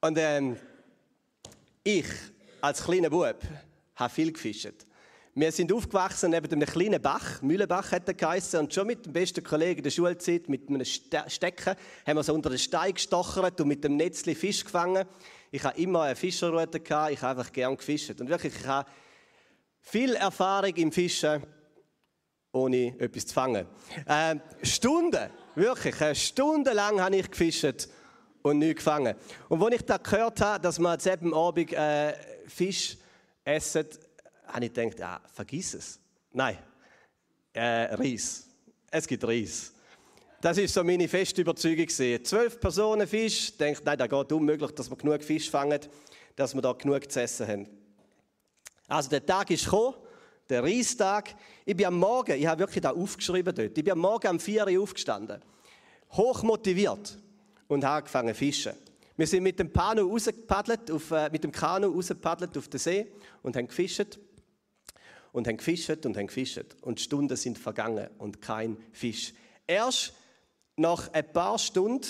Und 0.00 0.18
ähm, 0.18 0.56
ich, 1.84 2.06
als 2.60 2.82
kleiner 2.82 3.10
Bub, 3.10 3.36
habe 3.96 4.14
viel 4.14 4.32
gefischt. 4.32 4.86
Wir 5.34 5.50
sind 5.50 5.72
aufgewachsen 5.72 6.30
neben 6.32 6.52
einem 6.52 6.68
kleinen 6.68 7.00
Bach, 7.00 7.40
Mühlenbach 7.40 7.90
hat 7.90 8.06
er 8.06 8.12
geheißen, 8.12 8.60
und 8.60 8.74
schon 8.74 8.86
mit 8.86 9.06
dem 9.06 9.14
besten 9.14 9.42
Kollegen 9.42 9.82
der 9.82 9.88
Schulzeit, 9.88 10.46
mit 10.50 10.68
einem 10.68 10.84
Stecken, 10.84 11.74
haben 12.06 12.16
wir 12.16 12.22
so 12.22 12.34
unter 12.34 12.50
den 12.50 12.58
Stein 12.58 12.92
gestochert 12.92 13.58
und 13.58 13.68
mit 13.68 13.82
dem 13.82 13.96
Netzli 13.96 14.34
Fisch 14.34 14.62
gefangen. 14.62 15.06
Ich 15.50 15.64
habe 15.64 15.80
immer 15.80 16.02
eine 16.02 16.16
Fischerroute 16.16 16.82
ich 16.84 16.90
habe 16.90 17.12
einfach 17.12 17.50
gern 17.50 17.78
gefischt. 17.78 18.20
Und 18.20 18.28
wirklich, 18.28 18.54
ich 18.54 18.66
habe 18.66 18.86
viel 19.80 20.16
Erfahrung 20.16 20.76
im 20.76 20.92
Fischen, 20.92 21.42
ohne 22.52 22.94
etwas 23.00 23.28
zu 23.28 23.32
fangen. 23.32 23.66
Äh, 24.04 24.36
Stunden, 24.62 25.30
wirklich, 25.54 25.98
äh, 26.02 26.14
stundenlang 26.14 27.00
habe 27.00 27.16
ich 27.16 27.30
gefischt 27.30 27.88
und 28.42 28.58
nichts 28.58 28.84
gefangen. 28.84 29.14
Und 29.48 29.62
als 29.62 29.76
ich 29.76 29.82
da 29.86 29.96
gehört 29.96 30.42
habe, 30.42 30.62
dass 30.62 30.78
man 30.78 30.98
am 31.00 31.32
Abend 31.32 31.72
äh, 31.72 32.12
Fisch 32.46 32.98
essen, 33.44 33.86
habe 34.52 34.66
ich 34.66 34.72
gedacht, 34.72 34.98
ja, 35.00 35.20
vergiss 35.32 35.74
es. 35.74 36.00
Nein, 36.32 36.58
äh, 37.52 37.94
Reis. 37.94 38.46
Es 38.90 39.06
gibt 39.06 39.24
Reis. 39.24 39.72
Das 40.40 40.58
ist 40.58 40.74
so 40.74 40.82
meine 40.82 41.08
feste 41.08 41.40
Überzeugung. 41.40 41.88
Zwölf 41.88 42.60
Personen 42.60 43.06
Fisch. 43.06 43.50
Ich 43.50 43.56
denke, 43.56 43.80
nein, 43.84 43.96
da 43.96 44.06
geht 44.06 44.32
unmöglich, 44.32 44.72
dass 44.72 44.90
wir 44.90 44.96
genug 44.96 45.22
Fisch 45.22 45.48
fangen, 45.50 45.80
dass 46.36 46.54
wir 46.54 46.60
da 46.60 46.72
genug 46.72 47.10
zu 47.10 47.20
essen 47.20 47.46
haben. 47.46 47.68
Also 48.88 49.08
der 49.08 49.24
Tag 49.24 49.50
ist 49.50 49.64
gekommen, 49.64 49.94
der 50.48 50.62
Reistag. 50.62 51.34
Ich 51.64 51.76
bin 51.76 51.86
am 51.86 51.98
Morgen, 51.98 52.32
ich 52.32 52.46
habe 52.46 52.60
wirklich 52.60 52.82
da 52.82 52.90
aufgeschrieben 52.90 53.54
dort, 53.54 53.78
ich 53.78 53.84
bin 53.84 53.92
am 53.92 54.00
Morgen 54.00 54.28
um 54.28 54.40
4 54.40 54.66
Uhr 54.66 54.82
aufgestanden. 54.82 55.40
Hoch 56.10 56.42
motiviert 56.42 57.18
und 57.68 57.84
habe 57.84 57.98
angefangen 57.98 58.34
zu 58.34 58.38
fischen. 58.38 58.72
Wir 59.16 59.26
sind 59.26 59.44
mit 59.44 59.58
dem 59.58 59.70
rausgepaddelt, 59.72 60.90
auf, 60.90 61.10
äh, 61.10 61.30
mit 61.30 61.44
dem 61.44 61.52
Kanu 61.52 61.94
rausgepaddelt 61.94 62.58
auf 62.58 62.68
den 62.68 62.80
See 62.80 63.12
und 63.42 63.56
haben 63.56 63.68
gefischt 63.68 64.18
und 65.32 65.48
haben 65.48 65.56
gefischt 65.56 66.04
und 66.06 66.16
haben 66.16 66.26
gefischt. 66.26 66.76
Und 66.82 67.00
Stunden 67.00 67.36
sind 67.36 67.58
vergangen 67.58 68.08
und 68.18 68.40
kein 68.40 68.76
Fisch. 68.92 69.32
Erst 69.66 70.14
nach 70.76 71.12
ein 71.12 71.32
paar 71.32 71.58
Stunden 71.58 72.06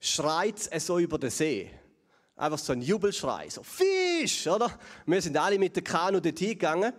schreit 0.00 0.68
es 0.70 0.86
so 0.86 0.98
über 0.98 1.18
den 1.18 1.30
See. 1.30 1.70
Einfach 2.36 2.58
so 2.58 2.72
ein 2.72 2.82
Jubelschrei, 2.82 3.48
so 3.48 3.62
Fisch, 3.62 4.46
oder? 4.46 4.78
Wir 5.06 5.22
sind 5.22 5.36
alle 5.36 5.58
mit 5.58 5.76
dem 5.76 5.84
Kanu 5.84 6.18
dort 6.20 6.38
hingegangen 6.38 6.92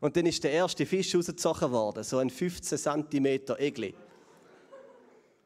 und 0.00 0.16
dann 0.16 0.26
ist 0.26 0.44
der 0.44 0.52
erste 0.52 0.84
Fisch 0.84 1.14
rausgezogen 1.14 1.70
worden, 1.70 2.04
so 2.04 2.18
ein 2.18 2.28
15 2.28 2.78
cm 2.78 3.26
Egli. 3.58 3.94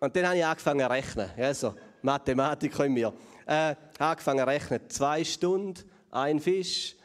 Und 0.00 0.14
dann 0.16 0.26
habe 0.26 0.36
ich 0.36 0.44
angefangen 0.44 0.80
zu 0.80 0.90
rechnen. 0.90 1.30
Ja, 1.36 1.54
so 1.54 1.74
Mathematik 2.02 2.78
in 2.80 2.92
mir. 2.92 3.12
Äh, 3.46 3.74
angefangen 3.98 4.40
zu 4.40 4.46
rechnen. 4.46 4.80
Zwei 4.88 5.24
Stunden, 5.24 5.84
ein 6.10 6.40
Fisch. 6.40 6.96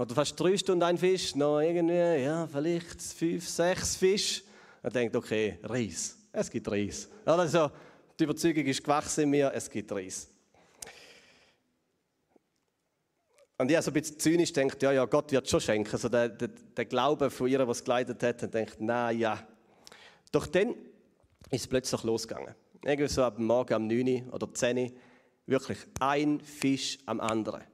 Oder 0.00 0.14
fast 0.14 0.40
drei 0.40 0.56
Stunden 0.56 0.82
ein 0.82 0.96
Fisch. 0.96 1.34
Noch 1.34 1.60
irgendwie, 1.60 2.22
ja, 2.22 2.46
vielleicht 2.46 3.02
fünf, 3.02 3.46
sechs 3.46 3.96
Fisch. 3.96 4.42
Und 4.82 4.94
denkt, 4.94 5.14
okay, 5.14 5.58
Reis. 5.62 6.16
Es 6.32 6.50
gibt 6.50 6.70
Reis. 6.70 7.06
Also, 7.26 7.70
die 8.18 8.24
Überzeugung 8.24 8.64
ist 8.64 8.82
gewachsen 8.82 9.24
in 9.24 9.30
mir, 9.30 9.52
es 9.54 9.68
gibt 9.68 9.92
Reis. 9.92 10.26
Und 13.58 13.70
ich 13.70 13.76
habe 13.76 13.82
so 13.82 13.90
ein 13.90 13.92
bisschen 13.92 14.18
zynisch 14.18 14.54
gedacht, 14.54 14.82
ja, 14.82 14.92
ja, 14.92 15.04
Gott 15.04 15.32
wird 15.32 15.46
schon 15.50 15.60
schenken. 15.60 15.92
Also 15.92 16.08
der, 16.08 16.30
der, 16.30 16.48
der 16.48 16.84
Glaube 16.86 17.28
von 17.28 17.48
ihr, 17.48 17.68
was 17.68 17.84
geleitet 17.84 18.22
hat, 18.22 18.42
und 18.42 18.54
denkt, 18.54 18.76
na 18.78 19.10
ja. 19.10 19.46
Doch 20.32 20.46
dann 20.46 20.70
ist 21.50 21.60
es 21.60 21.66
plötzlich 21.66 22.02
losgegangen. 22.04 22.54
Irgendwie 22.86 23.12
so 23.12 23.22
ab 23.22 23.38
Morgen 23.38 23.74
um 23.74 23.86
9 23.86 24.30
oder 24.30 24.50
10 24.50 24.96
wirklich 25.44 25.78
ein 25.98 26.40
Fisch 26.40 26.96
am 27.04 27.20
anderen. 27.20 27.64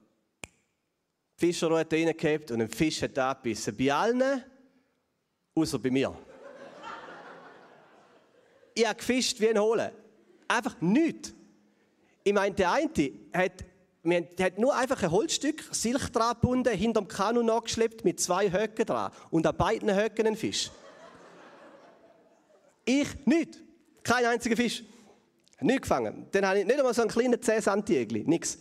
Die 1.39 1.47
Fischer 1.47 1.77
hat 1.77 1.93
reingehabt 1.93 2.51
und 2.51 2.63
ein 2.63 2.69
Fisch 2.69 3.03
hat 3.03 3.19
abgebissen. 3.19 3.77
Bei 3.77 3.93
allen, 3.93 4.43
außer 5.55 5.79
bei 5.79 5.91
mir. 5.91 6.17
ich 8.75 8.87
habe 8.87 8.97
gefischt 8.97 9.39
wie 9.41 9.51
ein 9.51 9.59
Holen. 9.59 9.91
Einfach 10.49 10.81
nichts. 10.81 11.35
Ich 12.25 12.33
meine, 12.33 12.55
der 12.55 12.73
eine 12.73 12.91
hat, 13.35 13.65
hat 14.41 14.59
nur 14.59 14.75
einfach 14.75 15.03
ein 15.03 15.11
Holzstück, 15.11 15.63
Silch 15.73 16.09
dran 16.11 16.35
gebunden, 16.41 16.75
hinterm 16.75 17.07
Kanu 17.07 17.43
nachgeschleppt 17.43 18.05
mit 18.05 18.19
zwei 18.19 18.51
Höcken 18.51 18.87
dran 18.87 19.13
und 19.31 19.47
an 19.47 19.57
beiden 19.57 19.95
Höcken 19.95 20.27
ein 20.27 20.37
Fisch. 20.37 20.71
Ich 22.87 23.27
nicht. 23.27 23.61
Kein 24.03 24.25
einziger 24.25 24.57
Fisch. 24.57 24.85
Nicht 25.61 25.83
gefangen. 25.83 26.29
Dann 26.31 26.47
habe 26.47 26.61
ich 26.61 26.65
nicht 26.65 26.79
einmal 26.79 26.95
so 26.95 27.03
einen 27.03 27.11
kleinen 27.11 27.43
10 27.43 27.63
cm 27.63 28.25
Nichts. 28.27 28.59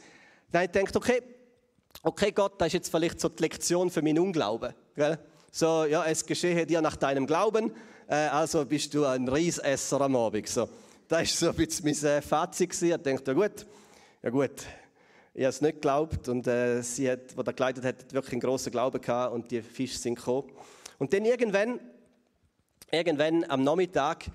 Dann 0.51 0.63
habe 0.63 0.65
ich 0.65 0.71
gedacht, 0.71 0.95
okay, 0.95 1.21
okay 2.05 2.31
Gott, 2.31 2.53
das 2.59 2.67
ist 2.67 2.73
jetzt 2.73 2.89
vielleicht 2.89 3.19
so 3.19 3.29
die 3.29 3.41
Lektion 3.43 3.89
für 3.89 4.01
meinen 4.01 4.19
Unglauben. 4.19 4.73
Gell? 4.95 5.17
So, 5.51 5.85
ja, 5.85 6.05
es 6.05 6.25
geschehe 6.25 6.65
dir 6.65 6.81
nach 6.81 6.95
deinem 6.95 7.25
Glauben, 7.25 7.71
äh, 8.07 8.15
also 8.15 8.65
bist 8.65 8.93
du 8.93 9.05
ein 9.05 9.27
Riesesser 9.27 10.01
am 10.01 10.15
Abend. 10.15 10.47
So. 10.47 10.69
Das 11.07 11.19
war 11.19 11.25
so 11.25 11.49
ein 11.49 11.55
bisschen 11.55 11.85
mein 11.85 12.11
äh, 12.11 12.21
Fazit. 12.21 12.81
Ich 12.81 12.91
dachte, 12.91 13.23
ja 13.27 13.33
gut, 13.33 13.65
ja 14.21 14.29
gut. 14.29 14.51
Ich 15.33 15.41
habe 15.41 15.49
es 15.49 15.61
nicht 15.61 15.75
geglaubt 15.75 16.29
und 16.29 16.47
äh, 16.47 16.81
sie 16.81 17.09
hat, 17.11 17.37
die 17.37 17.43
da 17.43 17.51
geleitet 17.51 17.83
hat, 17.83 17.99
hat 18.03 18.13
wirklich 18.13 18.33
einen 18.33 18.41
grossen 18.41 18.71
Glauben 18.71 19.01
gehabt 19.01 19.33
und 19.33 19.51
die 19.51 19.61
Fische 19.61 19.97
sind 19.97 20.15
gekommen. 20.15 20.51
Und 20.97 21.11
dann 21.11 21.25
irgendwann, 21.25 21.79
irgendwann 22.91 23.43
am 23.49 23.63
Nachmittag 23.63 24.25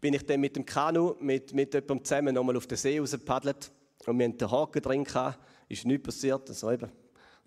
bin 0.00 0.14
ich 0.14 0.24
dann 0.24 0.40
mit 0.40 0.56
dem 0.56 0.64
Kanu 0.64 1.14
mit, 1.20 1.52
mit 1.52 1.74
jemandem 1.74 2.04
zusammen 2.04 2.34
nochmal 2.34 2.56
auf 2.56 2.66
den 2.66 2.78
See 2.78 2.98
rausgepaddelt 2.98 3.70
und 4.06 4.18
wir 4.18 4.26
hatten 4.26 4.38
den 4.38 4.50
Haken 4.50 4.82
drin 4.82 5.04
gehabt. 5.04 5.38
Ist 5.68 5.84
nichts 5.84 6.04
passiert, 6.04 6.48
also 6.48 6.70
eben, 6.70 6.90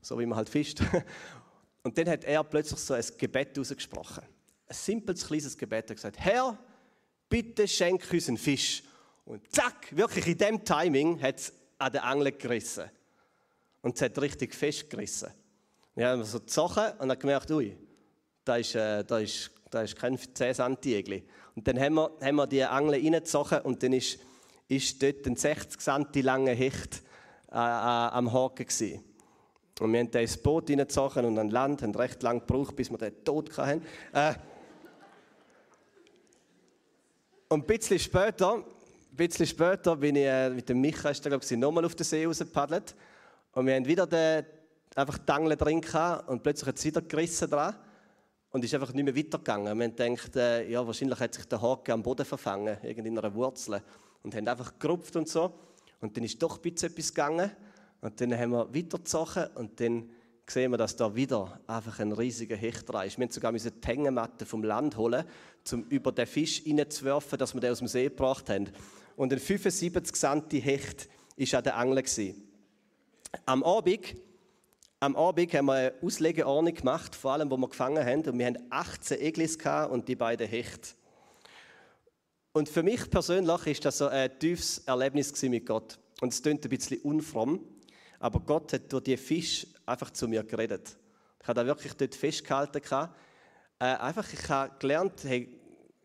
so 0.01 0.17
wie 0.19 0.25
man 0.25 0.37
halt 0.37 0.49
fischt. 0.49 0.81
Und 1.83 1.97
dann 1.97 2.09
hat 2.09 2.23
er 2.23 2.43
plötzlich 2.43 2.79
so 2.79 2.93
ein 2.93 3.03
Gebet 3.17 3.57
ausgesprochen. 3.57 4.23
Ein 4.67 4.75
simples, 4.75 5.25
kleines 5.25 5.57
Gebet. 5.57 5.85
Er 5.85 5.89
hat 5.89 5.95
gesagt, 5.95 6.19
Herr, 6.19 6.57
bitte 7.27 7.67
schenk 7.67 8.05
uns 8.11 8.27
einen 8.27 8.37
Fisch. 8.37 8.83
Und 9.25 9.51
zack, 9.51 9.95
wirklich 9.95 10.27
in 10.27 10.37
dem 10.37 10.63
Timing 10.63 11.21
hat 11.21 11.39
es 11.39 11.53
an 11.77 11.91
den 11.91 12.01
Angel 12.01 12.31
gerissen. 12.33 12.89
Und 13.81 13.95
es 13.95 14.01
hat 14.01 14.19
richtig 14.21 14.53
festgerissen. 14.53 15.29
Wir 15.95 16.07
haben 16.07 16.23
so 16.23 16.39
gezogen 16.39 16.93
und 16.99 17.09
dann 17.09 17.19
gemerkt, 17.19 17.49
ui, 17.51 17.75
da 18.45 18.57
ist, 18.57 18.75
äh, 18.75 19.03
da 19.03 19.19
ist, 19.19 19.51
da 19.69 19.81
ist 19.81 19.95
kein 19.95 20.17
10 20.17 20.55
cm 20.55 21.23
Und 21.55 21.67
dann 21.67 21.79
haben 21.79 21.95
wir, 21.95 22.11
haben 22.21 22.35
wir 22.35 22.47
die 22.47 22.63
Angel 22.63 22.93
reingezogen 22.93 23.61
und 23.61 23.81
dann 23.83 23.93
ist, 23.93 24.19
ist 24.67 25.01
dort 25.01 25.25
ein 25.25 25.35
60 25.35 25.81
cm 25.81 26.23
langer 26.23 26.53
Hecht 26.53 27.01
äh, 27.51 27.55
äh, 27.55 27.57
am 27.57 28.31
Haken 28.31 28.65
gewesen. 28.65 29.03
Und 29.79 29.91
wir 29.91 29.99
haben 29.99 30.11
dann 30.11 30.21
ins 30.21 30.37
Boot 30.37 30.69
reingezogen 30.69 31.25
und 31.25 31.37
an 31.37 31.49
Land, 31.49 31.81
haben 31.81 31.93
recht 31.95 32.21
lange 32.23 32.39
gebraucht, 32.41 32.75
bis 32.75 32.89
wir 32.89 32.97
den 32.97 33.23
tot 33.23 33.57
hatten. 33.57 33.81
Äh, 34.13 34.35
und 37.49 37.63
ein 37.63 37.67
bisschen 37.67 37.99
später, 37.99 38.53
ein 38.53 38.63
bisschen 39.17 39.45
später 39.45 39.95
bin 39.97 40.15
ich 40.15 40.25
äh, 40.25 40.49
mit 40.49 40.69
dem 40.69 40.79
Micha, 40.79 41.09
ist 41.09 41.25
der, 41.25 41.33
ich, 41.33 41.51
nochmal 41.51 41.83
auf 41.83 41.95
den 41.95 42.05
See 42.05 42.25
rausgepaddelt. 42.25 42.95
Und 43.53 43.65
wir 43.65 43.75
haben 43.75 43.85
wieder 43.85 44.07
den, 44.07 44.45
einfach 44.95 45.17
die 45.17 45.31
Angel 45.31 45.57
drin 45.57 45.81
und 46.27 46.43
plötzlich 46.43 46.67
hat 46.67 46.77
es 46.77 46.85
wieder 46.85 47.01
gerissen 47.01 47.49
dran. 47.49 47.75
Und 48.51 48.63
ist 48.63 48.73
einfach 48.73 48.93
nicht 48.93 49.03
mehr 49.03 49.15
weitergegangen. 49.15 49.77
Wir 49.77 49.85
haben 49.85 49.95
gedacht, 49.95 50.35
äh, 50.35 50.69
ja, 50.69 50.85
wahrscheinlich 50.85 51.19
hat 51.19 51.33
sich 51.33 51.45
der 51.45 51.61
Haken 51.61 51.91
am 51.91 52.03
Boden 52.03 52.25
verfangen, 52.25 52.77
in 52.83 53.17
einer 53.17 53.33
Wurzel. 53.33 53.81
Und 54.23 54.35
haben 54.35 54.47
einfach 54.47 54.77
gerupft 54.77 55.15
und 55.15 55.27
so. 55.27 55.53
Und 56.01 56.17
dann 56.17 56.23
ist 56.23 56.41
doch 56.41 56.57
ein 56.57 56.61
bisschen 56.61 56.91
etwas 56.91 57.13
gegangen. 57.13 57.51
Und 58.01 58.19
dann 58.19 58.37
haben 58.37 58.51
wir 58.51 58.73
weitergezogen 58.73 59.47
und 59.55 59.79
dann 59.79 60.09
sehen 60.47 60.71
wir, 60.71 60.77
dass 60.77 60.95
da 60.95 61.15
wieder 61.15 61.59
einfach 61.67 61.99
ein 61.99 62.11
riesiger 62.11 62.55
Hecht 62.55 62.89
dran 62.89 63.07
ist. 63.07 63.17
Wir 63.17 63.25
mussten 63.25 63.35
sogar 63.35 63.53
die 63.53 63.87
Hängematte 63.87 64.45
vom 64.45 64.63
Land 64.63 64.97
holen, 64.97 65.23
um 65.71 65.83
über 65.83 66.11
den 66.11 66.25
Fisch 66.25 66.63
reinzuwerfen, 66.67 67.37
dass 67.37 67.53
wir 67.53 67.61
den 67.61 67.71
aus 67.71 67.77
dem 67.77 67.87
See 67.87 68.05
gebracht 68.05 68.49
haben. 68.49 68.69
Und 69.15 69.31
ein 69.31 69.39
75 69.39 70.15
cm 70.15 70.61
Hecht 70.61 71.09
war 71.37 71.57
an 71.59 71.63
der 71.63 71.77
Angel. 71.77 72.03
Am 73.45 73.63
Abend, 73.63 74.15
am 74.99 75.15
Abend 75.15 75.53
haben 75.53 75.65
wir 75.65 75.73
eine 75.73 75.93
Auslegeordnung 76.01 76.73
gemacht, 76.73 77.15
vor 77.15 77.33
allem, 77.33 77.49
wo 77.49 77.57
wir 77.57 77.69
gefangen 77.69 78.03
haben. 78.03 78.27
Und 78.27 78.39
wir 78.39 78.47
hatten 78.47 78.65
18 78.69 79.21
Eglis 79.21 79.57
und 79.89 80.07
die 80.07 80.15
beiden 80.15 80.47
Hecht. 80.47 80.95
Und 82.53 82.67
für 82.67 82.83
mich 82.83 83.09
persönlich 83.09 83.49
war 83.49 83.73
das 83.81 83.97
so 83.97 84.07
ein 84.07 84.37
tiefes 84.37 84.79
Erlebnis 84.79 85.41
mit 85.43 85.65
Gott. 85.65 85.97
Und 86.19 86.33
es 86.33 86.41
klingt 86.41 86.65
ein 86.65 86.69
bisschen 86.69 86.99
unfromm, 87.01 87.61
aber 88.19 88.39
Gott 88.41 88.73
hat 88.73 88.91
durch 88.91 89.03
die 89.03 89.17
Fisch 89.17 89.65
einfach 89.85 90.11
zu 90.11 90.27
mir 90.27 90.43
geredet. 90.43 90.97
Ich 91.41 91.47
habe 91.47 91.61
da 91.61 91.65
wirklich 91.65 91.93
dort 91.93 92.13
festgehalten. 92.13 92.81
Äh, 93.79 93.85
einfach, 93.85 94.31
ich 94.31 94.49
habe 94.49 94.75
gelernt, 94.79 95.23
hey, 95.23 95.57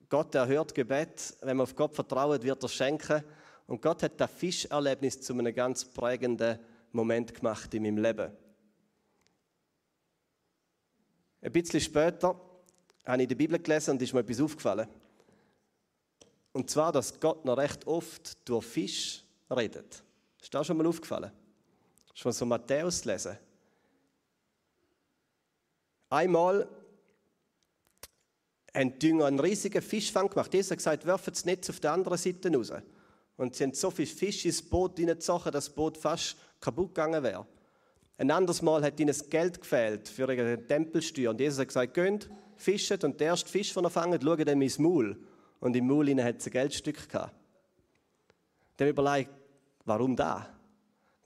Gott 0.09 0.35
erhört 0.35 0.75
Gebet. 0.75 1.37
Wenn 1.43 1.57
man 1.57 1.65
auf 1.65 1.75
Gott 1.75 1.95
vertraut, 1.95 2.43
wird 2.43 2.63
er 2.63 2.69
schenken. 2.69 3.25
Und 3.67 3.83
Gott 3.83 4.05
hat 4.05 4.21
das 4.21 4.31
Fischerlebnis 4.31 5.21
zu 5.21 5.33
einem 5.33 5.53
ganz 5.53 5.85
prägenden 5.85 6.61
Moment 6.93 7.35
gemacht 7.35 7.75
in 7.75 7.83
meinem 7.83 7.99
Leben. 7.99 8.31
Ein 11.43 11.53
bisschen 11.53 11.81
später 11.81 12.41
habe 13.05 13.23
ich 13.23 13.29
der 13.29 13.35
Bibel 13.35 13.59
gelesen 13.59 13.91
und 13.91 14.03
ist 14.03 14.15
mir 14.15 14.21
etwas 14.21 14.41
aufgefallen. 14.41 14.89
Und 16.57 16.71
zwar, 16.71 16.91
dass 16.91 17.21
Gott 17.21 17.45
noch 17.45 17.59
recht 17.59 17.87
oft 17.87 18.49
durch 18.49 18.65
Fisch 18.65 19.23
redet. 19.51 20.03
Ist 20.41 20.55
das 20.55 20.67
schon 20.67 20.79
mal 20.79 20.87
aufgefallen? 20.87 21.31
Schon 22.15 22.33
so 22.33 22.47
Matthäus 22.47 23.05
lesen. 23.05 23.37
Einmal 26.09 26.67
haben 28.73 28.99
die 28.99 29.07
Jünger 29.07 29.27
einen 29.27 29.39
riesigen 29.39 29.83
Fischfang 29.83 30.31
gemacht. 30.31 30.55
Jesus 30.55 30.71
hat 30.71 30.79
gesagt, 30.79 31.05
werfen 31.05 31.35
das 31.35 31.45
Netz 31.45 31.69
auf 31.69 31.79
der 31.79 31.93
anderen 31.93 32.17
Seite 32.17 32.51
raus. 32.51 32.73
Und 33.37 33.55
sie 33.55 33.65
haben 33.65 33.75
so 33.75 33.91
viel 33.91 34.07
Fisch 34.07 34.47
ins 34.47 34.63
Boot 34.63 34.97
hineingezogen, 34.97 35.53
dass 35.53 35.67
das 35.67 35.75
Boot 35.75 35.99
fast 35.99 36.39
kaputt 36.59 36.95
gegangen 36.95 37.23
wäre. 37.23 37.47
Ein 38.17 38.31
anderes 38.31 38.63
Mal 38.63 38.83
hat 38.83 38.99
ihnen 38.99 39.09
das 39.09 39.29
Geld 39.29 39.61
gefehlt 39.61 40.09
für 40.09 40.33
ihre 40.33 40.67
Tempelsteuer. 40.67 41.33
Und 41.33 41.41
Jesus 41.41 41.59
hat 41.59 41.69
gesagt, 41.69 41.93
geht, 41.93 42.31
fischt 42.57 43.05
und 43.05 43.21
der 43.21 43.27
erste 43.27 43.51
Fisch, 43.51 43.75
den 43.75 43.85
ihr 43.85 43.91
fangt, 43.91 44.23
schaut 44.23 44.49
dann 44.49 44.63
ins 44.63 44.79
Maul. 44.79 45.19
Und 45.61 45.77
im 45.77 45.87
Maul 45.87 46.09
hat 46.23 46.39
es 46.39 46.47
ein 46.47 46.53
Geldstück 46.53 47.09
gehabt. 47.09 47.35
Dann 48.77 48.89
überlegt, 48.89 49.31
warum 49.85 50.15
da? 50.15 50.53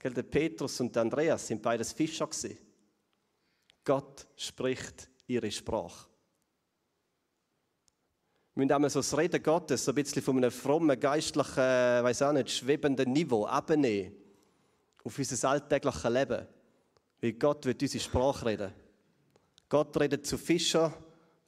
Der 0.03 0.23
Petrus 0.23 0.79
und 0.79 0.95
der 0.95 1.03
Andreas 1.03 1.45
sind 1.47 1.61
beides 1.61 1.93
Fischer. 1.93 2.27
Gott 3.83 4.27
spricht 4.35 5.09
ihre 5.27 5.51
Sprache. 5.51 6.07
Wir 8.53 8.65
müssen 8.65 8.73
einmal 8.73 8.89
so 8.89 8.99
das 8.99 9.17
Reden 9.17 9.41
Gottes 9.41 9.85
so 9.85 9.91
ein 9.91 9.95
bisschen 9.95 10.21
von 10.21 10.37
einem 10.37 10.51
frommen, 10.51 10.99
geistlichen, 10.99 11.59
äh, 11.59 12.03
weiß 12.03 12.23
auch 12.23 12.33
nicht, 12.33 12.49
schwebenden 12.49 13.13
Niveau 13.13 13.45
abnehmen 13.45 14.13
auf 15.03 15.17
unser 15.17 15.49
alltägliches 15.49 16.03
Leben. 16.03 16.47
Weil 17.21 17.33
Gott 17.33 17.65
wird 17.65 17.81
unsere 17.81 18.03
Sprache 18.03 18.45
reden. 18.45 18.73
Gott 19.69 19.97
redet 19.99 20.25
zu 20.25 20.37
Fischern 20.37 20.93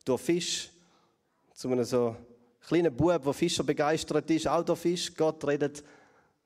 durch 0.06 0.22
Fisch, 0.22 0.69
zu 1.54 1.69
einem 1.69 1.84
so 1.84 2.15
kleinen 2.67 2.95
Bub, 2.95 3.23
der 3.23 3.34
Fischer 3.34 3.63
begeistert 3.63 4.30
ist, 4.30 4.47
auch 4.47 4.78
Fisch. 4.78 5.13
Gott 5.15 5.45
redet 5.45 5.84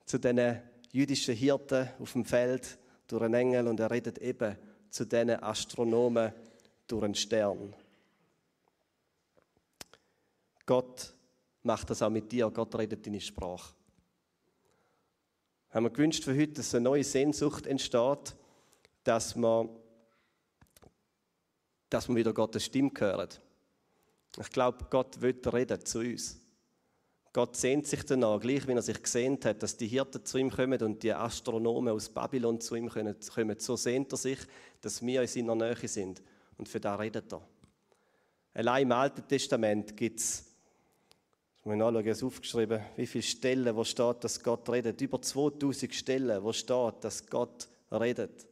zu 0.04 0.18
diesen 0.18 0.60
jüdischen 0.90 1.34
Hirten 1.34 1.88
auf 1.98 2.12
dem 2.12 2.24
Feld 2.24 2.78
durch 3.06 3.22
einen 3.22 3.34
Engel 3.34 3.68
und 3.68 3.80
er 3.80 3.90
redet 3.90 4.18
eben 4.18 4.56
zu 4.90 5.04
diesen 5.04 5.42
Astronomen 5.42 6.32
durch 6.86 7.04
einen 7.04 7.14
Stern. 7.14 7.74
Gott 10.66 11.14
macht 11.62 11.90
das 11.90 12.02
auch 12.02 12.10
mit 12.10 12.30
dir, 12.30 12.50
Gott 12.50 12.74
redet 12.76 13.06
deine 13.06 13.20
Sprache. 13.20 13.74
Haben 15.70 15.84
wir 15.84 15.90
gewünscht 15.90 16.24
für 16.24 16.36
heute, 16.36 16.54
dass 16.54 16.74
eine 16.74 16.84
neue 16.84 17.04
Sehnsucht 17.04 17.66
entsteht, 17.66 18.34
dass 19.04 19.36
man, 19.36 19.68
dass 21.90 22.08
man 22.08 22.16
wieder 22.16 22.32
Gottes 22.32 22.64
Stimme 22.64 22.90
hört. 22.98 23.40
Ich 24.36 24.50
glaube, 24.50 24.86
Gott 24.90 25.20
will 25.20 25.40
reden 25.46 25.84
zu 25.84 26.00
uns. 26.00 26.40
Gott 27.32 27.56
sehnt 27.56 27.86
sich 27.86 28.04
danach, 28.04 28.40
gleich 28.40 28.66
wie 28.66 28.72
er 28.72 28.82
sich 28.82 29.02
gesehnt 29.02 29.44
hat, 29.44 29.62
dass 29.62 29.76
die 29.76 29.86
Hirten 29.86 30.24
zu 30.24 30.38
ihm 30.38 30.50
kommen 30.50 30.80
und 30.82 31.02
die 31.02 31.12
Astronomen 31.12 31.92
aus 31.92 32.08
Babylon 32.08 32.60
zu 32.60 32.74
ihm 32.74 32.88
kommen. 32.88 33.56
So 33.58 33.76
sehnt 33.76 34.12
er 34.12 34.16
sich, 34.16 34.38
dass 34.80 35.04
wir 35.04 35.22
in 35.22 35.28
seiner 35.28 35.54
Nähe 35.54 35.88
sind. 35.88 36.22
Und 36.56 36.68
für 36.68 36.80
das 36.80 36.98
redet 36.98 37.32
er. 37.32 37.46
Allein 38.54 38.82
im 38.84 38.92
Alten 38.92 39.26
Testament 39.28 39.96
gibt 39.96 40.20
es, 40.20 40.46
ich 41.58 41.64
muss 41.64 41.76
nachschauen, 41.76 42.06
ich 42.06 42.16
habe 42.16 42.26
aufgeschrieben, 42.26 42.84
wie 42.96 43.06
viele 43.06 43.22
Stellen, 43.22 43.76
wo 43.76 43.84
steht, 43.84 44.24
dass 44.24 44.42
Gott 44.42 44.68
redet. 44.70 45.00
Über 45.00 45.20
2000 45.20 45.94
Stellen, 45.94 46.42
wo 46.42 46.52
steht, 46.52 46.94
dass 47.02 47.26
Gott 47.26 47.68
redet. 47.92 48.46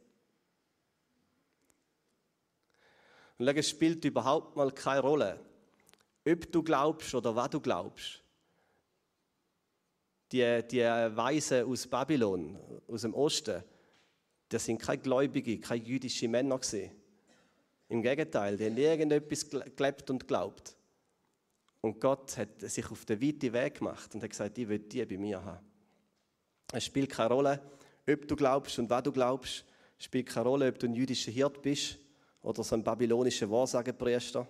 Und 3.39 3.49
es 3.49 3.69
spielt 3.69 4.05
überhaupt 4.05 4.57
mal 4.57 4.71
keine 4.71 5.01
Rolle, 5.01 5.41
ob 6.27 6.53
du 6.53 6.63
glaubst 6.63 7.15
oder 7.15 7.35
was 7.35 7.51
du 7.51 7.61
glaubst 7.61 8.23
die, 10.33 10.63
die 10.71 10.83
Weisen 10.83 11.65
aus 11.65 11.87
Babylon, 11.87 12.59
aus 12.89 13.03
dem 13.03 13.15
Osten, 13.15 13.63
das 14.49 14.65
sind 14.65 14.81
keine 14.81 14.99
Gläubige, 14.99 15.59
keine 15.59 15.85
jüdischen 15.85 16.31
Männer 16.31 16.59
gewesen. 16.59 16.91
Im 17.89 18.03
Gegenteil, 18.03 18.57
die 18.57 18.67
haben 18.67 18.77
irgendetwas 18.77 19.49
gelebt 19.49 20.11
und 20.11 20.27
glaubt. 20.27 20.77
Und 21.81 22.01
Gott 22.01 22.37
hat 22.37 22.61
sich 22.61 22.91
auf 22.91 23.05
den 23.05 23.21
weiten 23.21 23.53
Weg 23.53 23.79
gemacht 23.79 24.15
und 24.15 24.23
hat 24.23 24.31
gesagt, 24.31 24.59
ich 24.59 24.69
will 24.69 24.81
die 24.81 25.05
bei 25.05 25.17
mir 25.17 25.43
haben. 25.45 25.65
Es 26.73 26.85
spielt 26.85 27.11
keine 27.11 27.33
Rolle, 27.33 27.63
ob 28.09 28.27
du 28.27 28.35
glaubst 28.35 28.79
und 28.79 28.91
was 28.91 29.03
du 29.05 29.13
glaubst. 29.13 29.65
Es 29.99 30.07
spielt 30.07 30.27
keine 30.27 30.49
Rolle, 30.49 30.69
ob 30.69 30.79
du 30.79 30.87
ein 30.87 30.95
jüdischer 30.95 31.31
Hirt 31.31 31.63
bist 31.63 31.99
oder 32.43 32.65
so 32.65 32.75
ein 32.75 32.83
babylonischer 32.83 33.49
Wahrsagenpriester. 33.49 34.49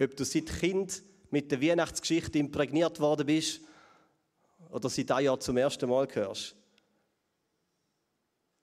Ob 0.00 0.16
du 0.16 0.24
seit 0.24 0.46
Kind 0.46 1.02
mit 1.30 1.50
der 1.50 1.60
Weihnachtsgeschichte 1.60 2.38
imprägniert 2.38 3.00
worden 3.00 3.26
bist 3.26 3.60
oder 4.70 4.88
sie 4.88 5.04
da 5.04 5.20
ja 5.20 5.38
zum 5.38 5.56
ersten 5.56 5.88
Mal 5.88 6.06
hörst. 6.12 6.56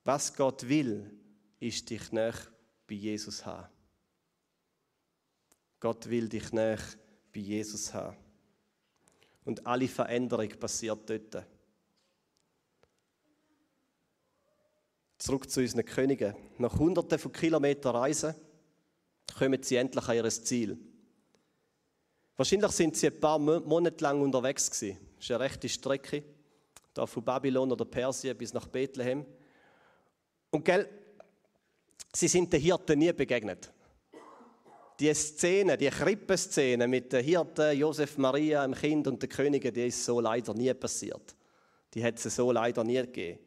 Was 0.04 0.34
Gott 0.34 0.68
will, 0.68 1.10
ist 1.58 1.90
dich 1.90 2.12
nach 2.12 2.50
bei 2.86 2.94
Jesus 2.94 3.44
haben. 3.44 3.68
Gott 5.80 6.08
will 6.08 6.28
dich 6.28 6.52
nach 6.52 6.82
bei 7.32 7.40
Jesus 7.40 7.92
haben. 7.92 8.16
Und 9.44 9.66
alle 9.66 9.88
Veränderung 9.88 10.48
passiert 10.48 11.08
dort. 11.08 11.46
Zurück 15.18 15.50
zu 15.50 15.60
unseren 15.60 15.84
Königen. 15.84 16.34
Nach 16.58 16.78
hunderten 16.78 17.18
von 17.18 17.32
Kilometern 17.32 17.96
Reisen 17.96 18.34
kommen 19.36 19.62
sie 19.62 19.76
endlich 19.76 20.08
an 20.08 20.16
ihr 20.16 20.28
Ziel. 20.28 20.78
Wahrscheinlich 22.36 22.72
sind 22.72 22.96
sie 22.96 23.06
ein 23.06 23.18
paar 23.18 23.38
Monate 23.38 24.04
lang 24.04 24.20
unterwegs 24.20 24.70
gewesen. 24.70 24.98
Das 25.16 25.24
ist 25.24 25.30
eine 25.30 25.40
rechte 25.40 25.68
Strecke, 25.68 26.22
da 26.92 27.06
von 27.06 27.24
Babylon 27.24 27.72
oder 27.72 27.86
Persien 27.86 28.36
bis 28.36 28.52
nach 28.52 28.66
Bethlehem. 28.66 29.24
Und 30.50 30.64
gell, 30.64 30.86
sie 32.12 32.28
sind 32.28 32.52
den 32.52 32.60
Hirten 32.60 32.98
nie 32.98 33.12
begegnet. 33.12 33.72
Die 35.00 35.12
Szene, 35.14 35.78
die 35.78 35.88
Krippenszene 35.88 36.86
mit 36.86 37.12
den 37.12 37.24
Hirten, 37.24 37.76
Josef, 37.76 38.18
Maria, 38.18 38.66
dem 38.66 38.74
Kind 38.74 39.06
und 39.06 39.22
den 39.22 39.28
Königen, 39.28 39.72
die 39.72 39.86
ist 39.86 40.04
so 40.04 40.20
leider 40.20 40.52
nie 40.52 40.72
passiert. 40.74 41.34
Die 41.94 42.04
hat 42.04 42.22
es 42.22 42.36
so 42.36 42.52
leider 42.52 42.84
nie 42.84 42.96
gegeben. 42.96 43.38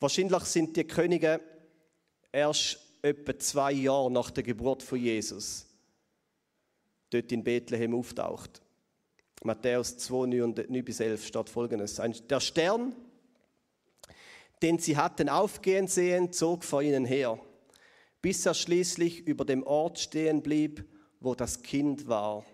Wahrscheinlich 0.00 0.42
sind 0.44 0.76
die 0.76 0.84
Könige 0.84 1.40
erst 2.32 2.78
etwa 3.02 3.38
zwei 3.38 3.72
Jahre 3.72 4.10
nach 4.10 4.30
der 4.30 4.42
Geburt 4.42 4.82
von 4.82 4.98
Jesus 4.98 5.65
dort 7.20 7.32
in 7.32 7.44
Bethlehem 7.44 7.94
auftaucht. 7.94 8.62
Matthäus 9.44 9.96
2, 9.98 10.26
9 10.26 10.84
bis 10.84 11.00
11 11.00 11.26
steht 11.26 11.48
folgendes. 11.48 12.00
Der 12.28 12.40
Stern, 12.40 12.94
den 14.62 14.78
sie 14.78 14.96
hatten 14.96 15.28
aufgehen 15.28 15.86
sehen, 15.86 16.32
zog 16.32 16.64
vor 16.64 16.82
ihnen 16.82 17.04
her, 17.04 17.38
bis 18.22 18.46
er 18.46 18.54
schließlich 18.54 19.26
über 19.26 19.44
dem 19.44 19.62
Ort 19.62 19.98
stehen 19.98 20.42
blieb, 20.42 20.84
wo 21.20 21.34
das 21.34 21.62
Kind 21.62 22.08
war. 22.08 22.44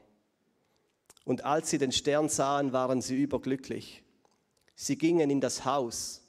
Und 1.25 1.45
als 1.45 1.71
sie 1.71 1.79
den 1.79 1.93
Stern 1.93 2.29
sahen, 2.29 2.73
waren 2.73 3.01
sie 3.01 3.17
überglücklich. 3.17 4.03
Sie 4.75 4.99
gingen 4.99 5.31
in 5.31 5.41
das 5.41 5.65
Haus. 5.65 6.21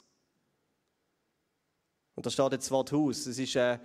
Und 2.16 2.26
da 2.26 2.30
steht 2.30 2.52
jetzt 2.52 2.66
das 2.66 2.72
Wort 2.72 2.92
Haus. 2.92 3.26
Es 3.26 3.40
ist, 3.40 3.56
äh, 3.56 3.80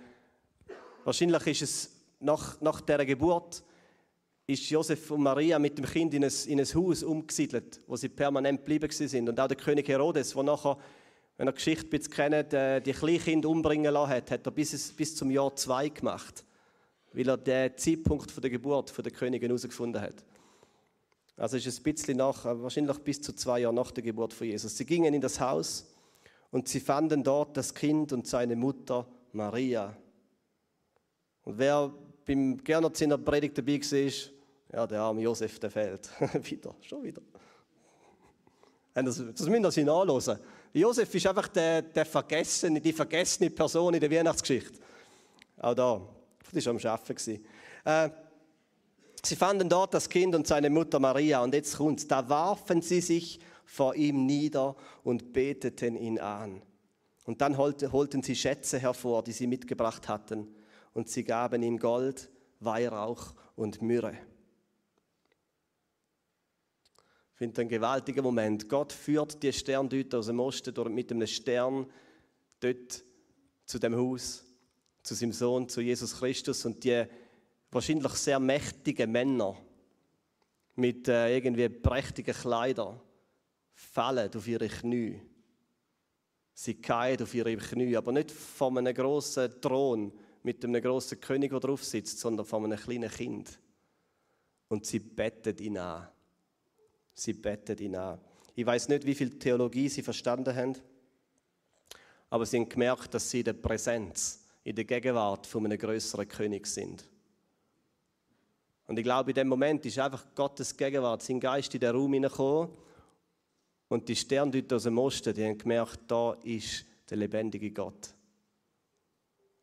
wahrscheinlich 1.03 1.47
ist 1.47 1.61
es 1.61 1.91
nach, 2.19 2.61
nach 2.61 2.79
der 2.81 3.03
Geburt 3.05 3.63
ist 4.49 4.67
Josef 4.71 5.11
und 5.11 5.21
Maria 5.21 5.59
mit 5.59 5.77
dem 5.77 5.85
Kind 5.85 6.11
in 6.15 6.23
ein, 6.23 6.31
in 6.47 6.59
ein 6.59 6.65
Haus 6.65 7.03
umgesiedelt, 7.03 7.79
wo 7.85 7.95
sie 7.95 8.09
permanent 8.09 8.61
geblieben 8.61 8.89
sind. 8.89 9.29
Und 9.29 9.39
auch 9.39 9.47
der 9.47 9.55
König 9.55 9.87
Herodes, 9.87 10.33
der 10.33 10.41
nachher, 10.41 10.75
wenn 11.37 11.47
ihr 11.47 11.51
die 11.51 11.55
Geschichte 11.55 11.85
ein 11.85 11.89
bisschen 11.91 12.13
kennt, 12.13 12.53
äh, 12.53 12.81
die 12.81 12.93
Kleinkind 12.93 13.45
umbringen 13.45 13.93
lassen 13.93 14.09
hat, 14.09 14.31
hat 14.31 14.47
er 14.47 14.51
bis, 14.51 14.91
bis 14.93 15.15
zum 15.15 15.29
Jahr 15.29 15.55
zwei 15.55 15.89
gemacht, 15.89 16.43
weil 17.13 17.29
er 17.29 17.37
den 17.37 17.77
Zeitpunkt 17.77 18.43
der 18.43 18.49
Geburt 18.49 18.91
der 18.97 19.11
Königin 19.11 19.49
herausgefunden 19.49 20.01
hat. 20.01 20.25
Also 21.37 21.55
ist 21.55 21.67
es 21.67 21.79
ein 21.79 21.83
bisschen 21.83 22.17
nach, 22.17 22.43
äh, 22.43 22.59
wahrscheinlich 22.59 22.97
bis 22.99 23.21
zu 23.21 23.33
zwei 23.33 23.59
Jahre 23.59 23.75
nach 23.75 23.91
der 23.91 24.03
Geburt 24.03 24.33
von 24.33 24.47
Jesus. 24.47 24.75
Sie 24.75 24.85
gingen 24.85 25.13
in 25.13 25.21
das 25.21 25.39
Haus 25.39 25.85
und 26.49 26.67
sie 26.67 26.79
fanden 26.79 27.23
dort 27.23 27.55
das 27.55 27.75
Kind 27.75 28.13
und 28.13 28.25
seine 28.25 28.55
Mutter 28.55 29.05
Maria. 29.31 29.95
Und 31.43 31.59
wer 31.59 31.93
beim 32.25 32.57
Gernerziner 32.63 33.19
Predigt 33.19 33.59
dabei 33.59 33.79
war, 33.79 34.38
ja, 34.71 34.85
der 34.85 35.01
arme 35.01 35.21
Josef, 35.21 35.59
der 35.59 35.71
fehlt. 35.71 36.09
wieder, 36.43 36.75
schon 36.81 37.03
wieder. 37.03 37.21
Das, 38.93 39.17
das 39.17 39.47
müssen 39.47 39.71
sich 39.71 39.85
nachlesen. 39.85 40.39
Josef 40.73 41.13
ist 41.15 41.27
einfach 41.27 41.47
der, 41.47 41.81
der 41.81 42.05
vergessene, 42.05 42.79
die 42.79 42.93
vergessene 42.93 43.49
Person 43.49 43.93
in 43.93 43.99
der 43.99 44.11
Weihnachtsgeschichte. 44.11 44.79
Auch 45.57 45.73
da. 45.73 46.01
Das 46.51 46.65
war 46.65 46.73
am 46.73 46.79
Arbeiten. 46.79 47.45
Äh, 47.85 48.09
sie 49.23 49.35
fanden 49.35 49.69
dort 49.69 49.93
das 49.93 50.09
Kind 50.09 50.35
und 50.35 50.47
seine 50.47 50.69
Mutter 50.69 50.99
Maria. 50.99 51.43
Und 51.43 51.53
jetzt 51.53 51.77
kommt's. 51.77 52.07
Da 52.07 52.27
warfen 52.29 52.81
sie 52.81 53.01
sich 53.01 53.39
vor 53.65 53.95
ihm 53.95 54.25
nieder 54.25 54.75
und 55.03 55.33
beteten 55.33 55.95
ihn 55.95 56.19
an. 56.19 56.61
Und 57.25 57.41
dann 57.41 57.57
holten 57.57 58.23
sie 58.23 58.35
Schätze 58.35 58.79
hervor, 58.79 59.23
die 59.23 59.31
sie 59.31 59.47
mitgebracht 59.47 60.07
hatten. 60.07 60.47
Und 60.93 61.09
sie 61.09 61.23
gaben 61.23 61.61
ihm 61.61 61.77
Gold, 61.77 62.29
Weihrauch 62.59 63.33
und 63.55 63.81
Myrrhe. 63.81 64.17
Ich 67.39 67.45
finde 67.45 67.61
einen 67.61 67.69
gewaltigen 67.69 68.21
Moment. 68.21 68.67
Gott 68.67 68.91
führt 68.91 69.41
die 69.41 69.53
Sterndeuter 69.53 70.19
aus 70.19 70.25
dem 70.25 70.41
Osten 70.41 70.73
durch, 70.73 70.89
mit 70.89 71.09
einem 71.09 71.25
Stern 71.25 71.85
dort 72.59 73.01
zu 73.65 73.79
dem 73.79 73.95
Haus, 73.95 74.43
zu 75.01 75.15
seinem 75.15 75.31
Sohn, 75.31 75.69
zu 75.69 75.79
Jesus 75.79 76.19
Christus 76.19 76.65
und 76.65 76.83
die 76.83 77.05
wahrscheinlich 77.71 78.11
sehr 78.15 78.41
mächtigen 78.41 79.09
Männer 79.09 79.55
mit 80.75 81.07
äh, 81.07 81.33
irgendwie 81.33 81.69
prächtigen 81.69 82.35
Kleidern 82.35 82.99
fallen 83.73 84.35
auf 84.35 84.45
ihre 84.45 84.67
Knie. 84.67 85.21
Sie 86.53 86.73
fallen 86.73 87.23
auf 87.23 87.33
ihre 87.33 87.55
Knie, 87.55 87.95
aber 87.95 88.11
nicht 88.11 88.31
von 88.31 88.77
einem 88.77 88.93
großen 88.93 89.61
Thron 89.61 90.11
mit 90.43 90.65
einem 90.65 90.81
großen 90.81 91.21
König, 91.21 91.51
der 91.51 91.61
drauf 91.61 91.85
sitzt, 91.85 92.19
sondern 92.19 92.45
von 92.45 92.65
einem 92.65 92.77
kleinen 92.77 93.09
Kind. 93.09 93.57
Und 94.67 94.85
sie 94.85 94.99
bettet 94.99 95.61
ihn 95.61 95.77
an. 95.77 96.05
Sie 97.19 97.33
bettet 97.33 97.81
ihn 97.81 97.97
an. 97.97 98.17
Ich 98.55 98.65
weiß 98.65 98.87
nicht, 98.87 99.05
wie 99.05 99.13
viel 99.13 99.37
Theologie 99.37 99.89
sie 99.89 100.01
verstanden 100.01 100.55
haben, 100.55 100.73
aber 102.29 102.45
sie 102.45 102.57
haben 102.57 102.69
gemerkt, 102.69 103.13
dass 103.13 103.29
sie 103.29 103.39
in 103.39 103.45
der 103.45 103.53
Präsenz, 103.53 104.45
in 104.63 104.73
der 104.73 104.85
Gegenwart 104.85 105.45
von 105.45 105.65
einem 105.65 105.77
größeren 105.77 106.27
König 106.29 106.65
sind. 106.65 107.03
Und 108.87 108.97
ich 108.97 109.03
glaube, 109.03 109.31
in 109.31 109.35
dem 109.35 109.49
Moment 109.49 109.85
ist 109.85 109.99
einfach 109.99 110.33
Gottes 110.33 110.75
Gegenwart, 110.75 111.21
sein 111.21 111.41
Geist 111.41 111.73
in 111.73 111.81
den 111.81 111.93
Raum 111.93 112.13
hineingekommen 112.13 112.69
und 113.89 114.07
die 114.07 114.15
Sterndeuter 114.15 114.77
aus 114.77 114.83
dem 114.83 114.97
Osten, 114.97 115.33
die 115.33 115.43
haben 115.43 115.57
gemerkt, 115.57 115.99
da 116.07 116.37
ist 116.43 116.85
der 117.09 117.17
lebendige 117.17 117.71
Gott. 117.71 118.13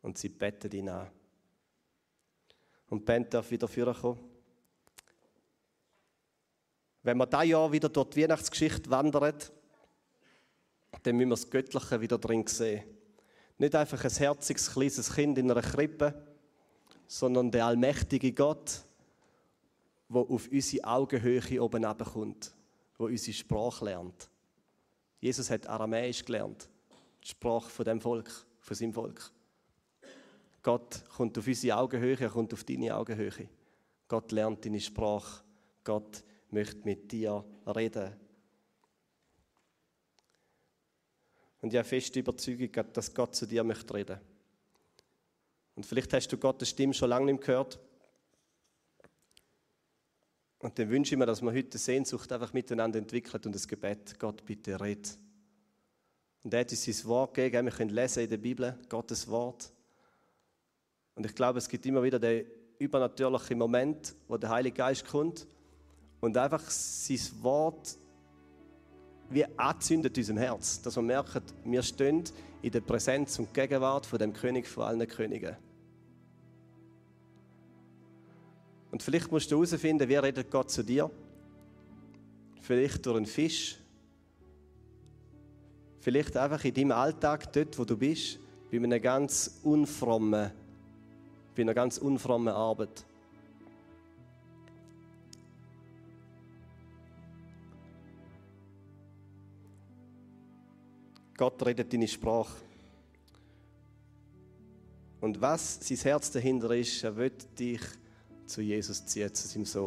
Und 0.03 0.17
sie 0.17 0.29
bettet 0.29 0.75
ihn 0.75 0.89
an. 0.89 1.09
Und 2.89 3.03
Ben 3.03 3.27
darf 3.27 3.49
wieder 3.49 3.67
vorkommen. 3.67 4.36
Wenn 7.07 7.19
wir 7.19 7.25
dieses 7.25 7.47
Jahr 7.47 7.71
wieder 7.71 7.87
durch 7.87 8.09
die 8.09 8.23
Weihnachtsgeschichte 8.23 8.89
wandern, 8.89 9.33
dann 11.03 11.15
müssen 11.15 11.29
wir 11.29 11.35
das 11.37 11.49
Göttliche 11.49 12.01
wieder 12.01 12.17
drin 12.17 12.45
sehen. 12.45 12.83
Nicht 13.57 13.75
einfach 13.75 14.03
ein 14.03 14.11
herziges, 14.11 14.73
kleines 14.73 15.13
Kind 15.15 15.37
in 15.37 15.49
einer 15.49 15.61
Krippe, 15.61 16.13
sondern 17.07 17.49
der 17.49 17.65
allmächtige 17.65 18.33
Gott, 18.33 18.81
der 20.09 20.19
auf 20.19 20.49
unsere 20.51 20.83
Augenhöhe 20.83 21.63
oben 21.63 21.83
kommt, 21.83 22.51
der 22.99 23.05
unsere 23.05 23.37
Sprache 23.37 23.85
lernt. 23.85 24.29
Jesus 25.21 25.49
hat 25.49 25.65
Aramäisch 25.65 26.25
gelernt, 26.25 26.67
die 27.23 27.29
Sprache 27.29 27.69
von 27.69 27.85
dem 27.85 28.01
Volk, 28.01 28.29
von 28.59 28.75
seinem 28.75 28.91
Volk. 28.91 29.31
Gott 30.61 31.05
kommt 31.15 31.37
auf 31.37 31.47
unsere 31.47 31.77
Augenhöhe, 31.77 32.19
er 32.19 32.29
kommt 32.29 32.51
auf 32.51 32.65
deine 32.65 32.93
Augenhöhe. 32.93 33.47
Gott 34.09 34.33
lernt 34.33 34.65
deine 34.65 34.81
Sprache. 34.81 35.41
Gott 35.85 36.21
möchte 36.51 36.83
mit 36.83 37.11
dir 37.11 37.43
reden. 37.65 38.15
Und 41.61 41.73
ich 41.73 41.77
habe 41.77 41.87
feste 41.87 42.19
Überzeugung, 42.19 42.69
dass 42.93 43.13
Gott 43.13 43.35
zu 43.35 43.45
dir 43.45 43.63
möchte 43.63 43.93
reden. 43.93 44.19
Und 45.75 45.85
vielleicht 45.85 46.13
hast 46.13 46.27
du 46.29 46.37
Gottes 46.37 46.69
Stimme 46.69 46.93
schon 46.93 47.09
lange 47.09 47.31
nicht 47.31 47.43
gehört. 47.43 47.79
Und 50.59 50.77
dann 50.79 50.89
wünsche 50.89 51.13
ich 51.13 51.19
mir, 51.19 51.25
dass 51.25 51.41
wir 51.41 51.51
heute 51.51 51.77
Sehnsucht 51.77 52.31
einfach 52.31 52.53
miteinander 52.53 52.97
entwickelt 52.97 53.45
und 53.45 53.53
das 53.53 53.67
Gebet, 53.67 54.19
Gott 54.19 54.43
bitte 54.43 54.79
red. 54.79 55.17
Und 56.43 56.53
er 56.53 56.61
hat 56.61 56.71
uns 56.71 56.83
sein 56.83 57.07
Wort 57.07 57.33
gegeben, 57.35 57.67
wir 57.67 57.73
können 57.73 57.91
lesen 57.91 58.23
in 58.23 58.29
der 58.29 58.37
Bibel, 58.37 58.79
Gottes 58.89 59.27
Wort. 59.27 59.71
Und 61.13 61.25
ich 61.25 61.35
glaube, 61.35 61.59
es 61.59 61.69
gibt 61.69 61.85
immer 61.85 62.01
wieder 62.01 62.19
den 62.19 62.47
übernatürlichen 62.79 63.57
Moment, 63.57 64.15
wo 64.27 64.37
der 64.37 64.49
Heilige 64.49 64.77
Geist 64.77 65.05
kommt 65.05 65.45
und 66.21 66.37
einfach 66.37 66.69
sein 66.69 67.19
Wort 67.41 67.97
wie 69.29 69.45
anzündet 69.57 70.17
unserem 70.17 70.37
Herz, 70.37 70.81
dass 70.81 70.95
wir 70.95 71.03
merken, 71.03 71.41
wir 71.65 71.83
stehen 71.83 72.23
in 72.61 72.71
der 72.71 72.81
Präsenz 72.81 73.37
und 73.39 73.53
Gegenwart 73.53 74.05
von 74.05 74.19
dem 74.19 74.33
König 74.33 74.67
von 74.67 74.83
allen 74.85 75.07
Königen. 75.07 75.55
Und 78.91 79.03
vielleicht 79.03 79.31
musst 79.31 79.51
du 79.51 79.57
herausfinden, 79.57 80.07
wie 80.07 80.15
redet 80.15 80.49
Gott 80.49 80.71
zu 80.71 80.83
dir. 80.83 81.11
Vielleicht 82.61 83.05
durch 83.05 83.17
einen 83.17 83.25
Fisch. 83.25 83.77
Vielleicht 85.99 86.37
einfach 86.37 86.63
in 86.63 86.73
deinem 86.73 86.91
Alltag, 86.93 87.51
dort 87.51 87.77
wo 87.77 87.83
du 87.83 87.97
bist, 87.97 88.39
bei 88.71 88.77
einer 88.77 88.99
ganz 88.99 89.59
unfrommen, 89.63 90.51
bei 91.55 91.61
einer 91.61 91.73
ganz 91.73 91.97
unfrommen 91.97 92.53
Arbeit. 92.53 93.05
Gott 101.37 101.63
redet 101.63 101.93
deine 101.93 102.07
Sprache. 102.07 102.57
Und 105.21 105.39
was 105.39 105.79
sein 105.81 105.97
Herz 105.97 106.31
dahinter 106.31 106.75
ist, 106.75 107.03
er 107.03 107.15
will 107.15 107.31
dich 107.57 107.81
zu 108.47 108.61
Jesus 108.61 109.05
ziehen, 109.05 109.33
zu 109.33 109.47
seinem 109.47 109.65
Sohn. 109.65 109.85